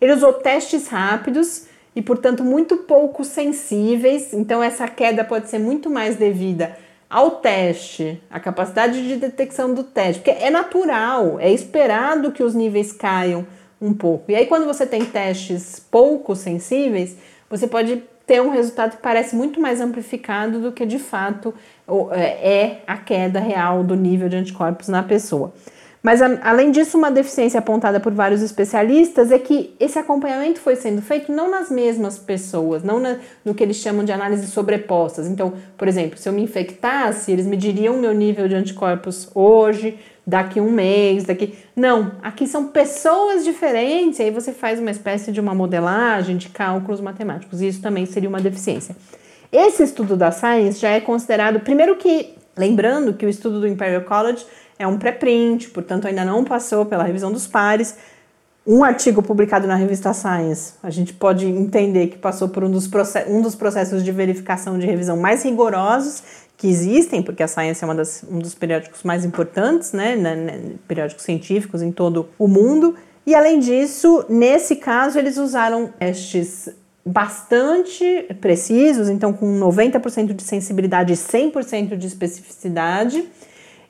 ele 0.00 0.12
usou 0.12 0.34
testes 0.34 0.86
rápidos 0.86 1.66
e, 1.96 2.02
portanto, 2.02 2.44
muito 2.44 2.76
pouco 2.76 3.24
sensíveis. 3.24 4.34
Então, 4.34 4.62
essa 4.62 4.86
queda 4.86 5.24
pode 5.24 5.48
ser 5.48 5.58
muito 5.58 5.88
mais 5.88 6.16
devida 6.16 6.76
ao 7.08 7.30
teste, 7.30 8.22
à 8.30 8.38
capacidade 8.38 9.08
de 9.08 9.16
detecção 9.16 9.72
do 9.72 9.82
teste, 9.82 10.20
porque 10.20 10.42
é 10.42 10.50
natural, 10.50 11.40
é 11.40 11.50
esperado 11.50 12.32
que 12.32 12.42
os 12.42 12.54
níveis 12.54 12.92
caiam 12.92 13.46
um 13.80 13.94
pouco. 13.94 14.30
E 14.30 14.34
aí, 14.34 14.44
quando 14.44 14.66
você 14.66 14.84
tem 14.84 15.06
testes 15.06 15.80
pouco 15.80 16.36
sensíveis, 16.36 17.16
você 17.48 17.66
pode 17.66 18.02
ter 18.26 18.42
um 18.42 18.50
resultado 18.50 18.96
que 18.96 19.02
parece 19.02 19.34
muito 19.34 19.58
mais 19.60 19.80
amplificado 19.80 20.60
do 20.60 20.72
que 20.72 20.84
de 20.84 20.98
fato 20.98 21.54
é, 22.10 22.60
é 22.60 22.82
a 22.86 22.96
queda 22.96 23.38
real 23.38 23.84
do 23.84 23.94
nível 23.94 24.28
de 24.28 24.36
anticorpos 24.36 24.88
na 24.88 25.02
pessoa. 25.02 25.54
Mas, 26.06 26.22
a, 26.22 26.38
além 26.44 26.70
disso, 26.70 26.96
uma 26.96 27.10
deficiência 27.10 27.58
apontada 27.58 27.98
por 27.98 28.14
vários 28.14 28.40
especialistas 28.40 29.32
é 29.32 29.40
que 29.40 29.74
esse 29.80 29.98
acompanhamento 29.98 30.60
foi 30.60 30.76
sendo 30.76 31.02
feito 31.02 31.32
não 31.32 31.50
nas 31.50 31.68
mesmas 31.68 32.16
pessoas, 32.16 32.84
não 32.84 33.00
na, 33.00 33.16
no 33.44 33.52
que 33.52 33.60
eles 33.60 33.74
chamam 33.78 34.04
de 34.04 34.12
análises 34.12 34.50
sobrepostas. 34.50 35.26
Então, 35.26 35.54
por 35.76 35.88
exemplo, 35.88 36.16
se 36.16 36.28
eu 36.28 36.32
me 36.32 36.40
infectasse, 36.40 37.32
eles 37.32 37.44
mediriam 37.44 37.96
meu 37.96 38.14
nível 38.14 38.46
de 38.46 38.54
anticorpos 38.54 39.28
hoje, 39.34 39.98
daqui 40.24 40.60
um 40.60 40.70
mês, 40.70 41.24
daqui. 41.24 41.58
Não, 41.74 42.12
aqui 42.22 42.46
são 42.46 42.68
pessoas 42.68 43.42
diferentes, 43.42 44.20
e 44.20 44.22
aí 44.22 44.30
você 44.30 44.52
faz 44.52 44.78
uma 44.78 44.92
espécie 44.92 45.32
de 45.32 45.40
uma 45.40 45.56
modelagem 45.56 46.36
de 46.36 46.50
cálculos 46.50 47.00
matemáticos, 47.00 47.60
e 47.60 47.66
isso 47.66 47.82
também 47.82 48.06
seria 48.06 48.28
uma 48.28 48.40
deficiência. 48.40 48.94
Esse 49.50 49.82
estudo 49.82 50.16
da 50.16 50.30
Science 50.30 50.78
já 50.78 50.90
é 50.90 51.00
considerado, 51.00 51.58
primeiro 51.58 51.96
que, 51.96 52.34
lembrando 52.56 53.12
que 53.12 53.26
o 53.26 53.28
estudo 53.28 53.58
do 53.58 53.66
Imperial 53.66 54.02
College 54.02 54.46
é 54.78 54.86
um 54.86 54.98
pré-print, 54.98 55.70
portanto 55.70 56.06
ainda 56.06 56.24
não 56.24 56.44
passou 56.44 56.84
pela 56.84 57.04
revisão 57.04 57.32
dos 57.32 57.46
pares. 57.46 57.96
um 58.66 58.82
artigo 58.82 59.22
publicado 59.22 59.66
na 59.66 59.76
revista 59.76 60.12
Science, 60.12 60.74
a 60.82 60.90
gente 60.90 61.12
pode 61.14 61.46
entender 61.46 62.08
que 62.08 62.18
passou 62.18 62.48
por 62.48 62.64
um 62.64 62.70
dos, 62.70 62.90
um 63.28 63.40
dos 63.40 63.54
processos 63.54 64.02
de 64.02 64.10
verificação 64.10 64.78
de 64.78 64.86
revisão 64.86 65.16
mais 65.16 65.44
rigorosos 65.44 66.22
que 66.56 66.66
existem, 66.66 67.22
porque 67.22 67.42
a 67.42 67.48
Science 67.48 67.84
é 67.84 67.94
das, 67.94 68.24
um 68.28 68.38
dos 68.38 68.54
periódicos 68.54 69.02
mais 69.02 69.24
importantes, 69.24 69.92
né, 69.92 70.16
né, 70.16 70.60
periódicos 70.88 71.24
científicos 71.24 71.82
em 71.82 71.92
todo 71.92 72.28
o 72.38 72.48
mundo. 72.48 72.96
E 73.26 73.34
além 73.34 73.58
disso, 73.58 74.24
nesse 74.28 74.76
caso, 74.76 75.18
eles 75.18 75.36
usaram 75.36 75.88
testes 75.98 76.68
bastante 77.04 78.26
precisos, 78.40 79.08
então 79.08 79.32
com 79.32 79.46
90% 79.60 80.32
de 80.32 80.42
sensibilidade 80.42 81.12
e 81.12 81.16
100% 81.16 81.96
de 81.96 82.06
especificidade, 82.06 83.28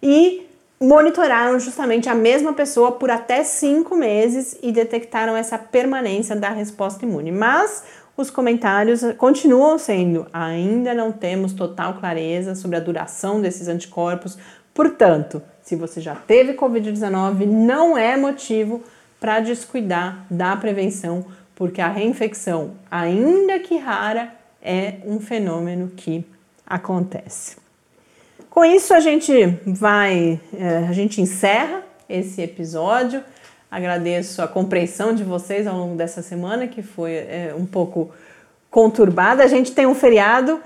e 0.02 0.45
monitoraram 0.80 1.58
justamente 1.58 2.08
a 2.08 2.14
mesma 2.14 2.52
pessoa 2.52 2.92
por 2.92 3.10
até 3.10 3.42
cinco 3.44 3.96
meses 3.96 4.58
e 4.62 4.70
detectaram 4.70 5.36
essa 5.36 5.58
permanência 5.58 6.36
da 6.36 6.50
resposta 6.50 7.04
imune. 7.04 7.32
Mas 7.32 7.84
os 8.16 8.30
comentários 8.30 9.02
continuam 9.18 9.78
sendo: 9.78 10.26
ainda 10.32 10.94
não 10.94 11.12
temos 11.12 11.52
total 11.52 11.94
clareza 11.94 12.54
sobre 12.54 12.76
a 12.76 12.80
duração 12.80 13.40
desses 13.40 13.68
anticorpos. 13.68 14.38
Portanto, 14.72 15.42
se 15.62 15.74
você 15.74 16.00
já 16.00 16.14
teve 16.14 16.54
Covid-19, 16.54 17.46
não 17.46 17.96
é 17.96 18.16
motivo 18.16 18.82
para 19.18 19.40
descuidar 19.40 20.26
da 20.30 20.54
prevenção, 20.54 21.24
porque 21.54 21.80
a 21.80 21.88
reinfecção, 21.88 22.72
ainda 22.90 23.58
que 23.58 23.78
rara, 23.78 24.34
é 24.62 24.96
um 25.04 25.18
fenômeno 25.18 25.88
que 25.96 26.24
acontece. 26.66 27.65
Com 28.56 28.64
isso 28.64 28.94
a 28.94 29.00
gente 29.00 29.34
vai, 29.66 30.40
é, 30.58 30.86
a 30.88 30.92
gente 30.92 31.20
encerra 31.20 31.82
esse 32.08 32.40
episódio. 32.40 33.22
Agradeço 33.70 34.40
a 34.40 34.48
compreensão 34.48 35.14
de 35.14 35.22
vocês 35.22 35.66
ao 35.66 35.76
longo 35.76 35.94
dessa 35.94 36.22
semana, 36.22 36.66
que 36.66 36.80
foi 36.80 37.12
é, 37.12 37.54
um 37.54 37.66
pouco 37.66 38.10
conturbada. 38.70 39.44
A 39.44 39.46
gente 39.46 39.72
tem 39.72 39.84
um 39.84 39.94
feriado, 39.94 40.58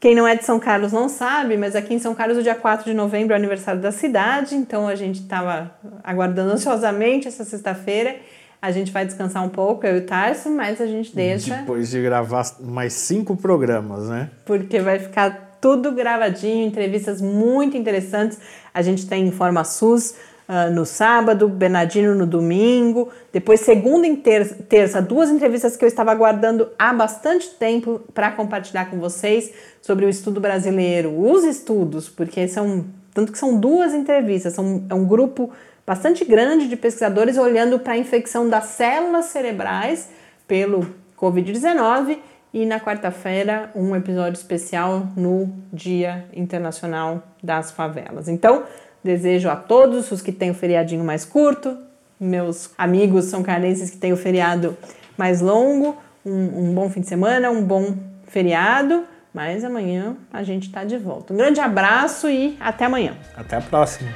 quem 0.00 0.12
não 0.12 0.26
é 0.26 0.34
de 0.34 0.44
São 0.44 0.58
Carlos 0.58 0.90
não 0.90 1.08
sabe, 1.08 1.56
mas 1.56 1.76
aqui 1.76 1.94
em 1.94 2.00
São 2.00 2.16
Carlos, 2.16 2.36
o 2.36 2.42
dia 2.42 2.56
4 2.56 2.84
de 2.84 2.94
novembro 2.94 3.32
é 3.32 3.36
o 3.36 3.38
aniversário 3.38 3.80
da 3.80 3.92
cidade, 3.92 4.56
então 4.56 4.88
a 4.88 4.96
gente 4.96 5.20
estava 5.20 5.70
aguardando 6.02 6.50
ansiosamente 6.50 7.28
essa 7.28 7.44
sexta-feira. 7.44 8.16
A 8.60 8.72
gente 8.72 8.90
vai 8.90 9.06
descansar 9.06 9.44
um 9.44 9.50
pouco, 9.50 9.86
eu 9.86 9.98
e 9.98 9.98
o 10.00 10.04
Tarso, 10.04 10.50
mas 10.50 10.80
a 10.80 10.86
gente 10.86 11.14
deixa. 11.14 11.58
Depois 11.58 11.90
de 11.90 12.02
gravar 12.02 12.44
mais 12.58 12.92
cinco 12.92 13.36
programas, 13.36 14.08
né? 14.08 14.30
Porque 14.44 14.80
vai 14.80 14.98
ficar 14.98 15.45
tudo 15.60 15.92
gravadinho, 15.92 16.66
entrevistas 16.66 17.20
muito 17.20 17.76
interessantes. 17.76 18.38
A 18.72 18.82
gente 18.82 19.06
tem 19.06 19.26
Informa 19.26 19.64
SUS 19.64 20.14
uh, 20.48 20.72
no 20.72 20.84
sábado, 20.84 21.48
Bernardino 21.48 22.14
no 22.14 22.26
domingo, 22.26 23.08
depois 23.32 23.60
segunda 23.60 24.06
e 24.06 24.16
terça, 24.16 24.54
terça, 24.68 25.02
duas 25.02 25.30
entrevistas 25.30 25.76
que 25.76 25.84
eu 25.84 25.88
estava 25.88 26.12
aguardando 26.12 26.68
há 26.78 26.92
bastante 26.92 27.50
tempo 27.50 28.00
para 28.14 28.30
compartilhar 28.32 28.90
com 28.90 28.98
vocês 28.98 29.52
sobre 29.80 30.06
o 30.06 30.08
estudo 30.08 30.40
brasileiro, 30.40 31.18
os 31.18 31.44
estudos, 31.44 32.08
porque 32.08 32.48
são 32.48 32.84
tanto 33.12 33.32
que 33.32 33.38
são 33.38 33.58
duas 33.58 33.94
entrevistas, 33.94 34.52
são, 34.52 34.84
é 34.90 34.94
um 34.94 35.06
grupo 35.06 35.50
bastante 35.86 36.22
grande 36.22 36.68
de 36.68 36.76
pesquisadores 36.76 37.38
olhando 37.38 37.78
para 37.78 37.94
a 37.94 37.96
infecção 37.98 38.46
das 38.46 38.64
células 38.64 39.26
cerebrais 39.26 40.10
pelo 40.46 40.86
Covid-19 41.18 42.18
e 42.52 42.64
na 42.64 42.80
quarta-feira, 42.80 43.70
um 43.74 43.94
episódio 43.94 44.38
especial 44.38 45.08
no 45.16 45.52
Dia 45.72 46.24
Internacional 46.32 47.22
das 47.42 47.70
Favelas. 47.70 48.28
Então, 48.28 48.64
desejo 49.02 49.48
a 49.48 49.56
todos 49.56 50.10
os 50.10 50.22
que 50.22 50.32
têm 50.32 50.50
o 50.50 50.54
feriadinho 50.54 51.04
mais 51.04 51.24
curto, 51.24 51.76
meus 52.18 52.70
amigos 52.78 53.26
são 53.26 53.42
carnenses 53.42 53.90
que 53.90 53.98
têm 53.98 54.12
o 54.12 54.16
feriado 54.16 54.76
mais 55.18 55.40
longo, 55.40 55.96
um, 56.24 56.70
um 56.70 56.74
bom 56.74 56.88
fim 56.88 57.00
de 57.00 57.06
semana, 57.08 57.50
um 57.50 57.62
bom 57.62 57.94
feriado. 58.26 59.04
Mas 59.34 59.64
amanhã 59.64 60.16
a 60.32 60.42
gente 60.42 60.68
está 60.68 60.82
de 60.82 60.96
volta. 60.96 61.34
Um 61.34 61.36
grande 61.36 61.60
abraço 61.60 62.26
e 62.26 62.56
até 62.58 62.86
amanhã. 62.86 63.18
Até 63.36 63.56
a 63.56 63.60
próxima. 63.60 64.10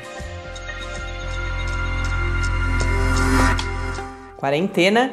Quarentena 4.39 5.13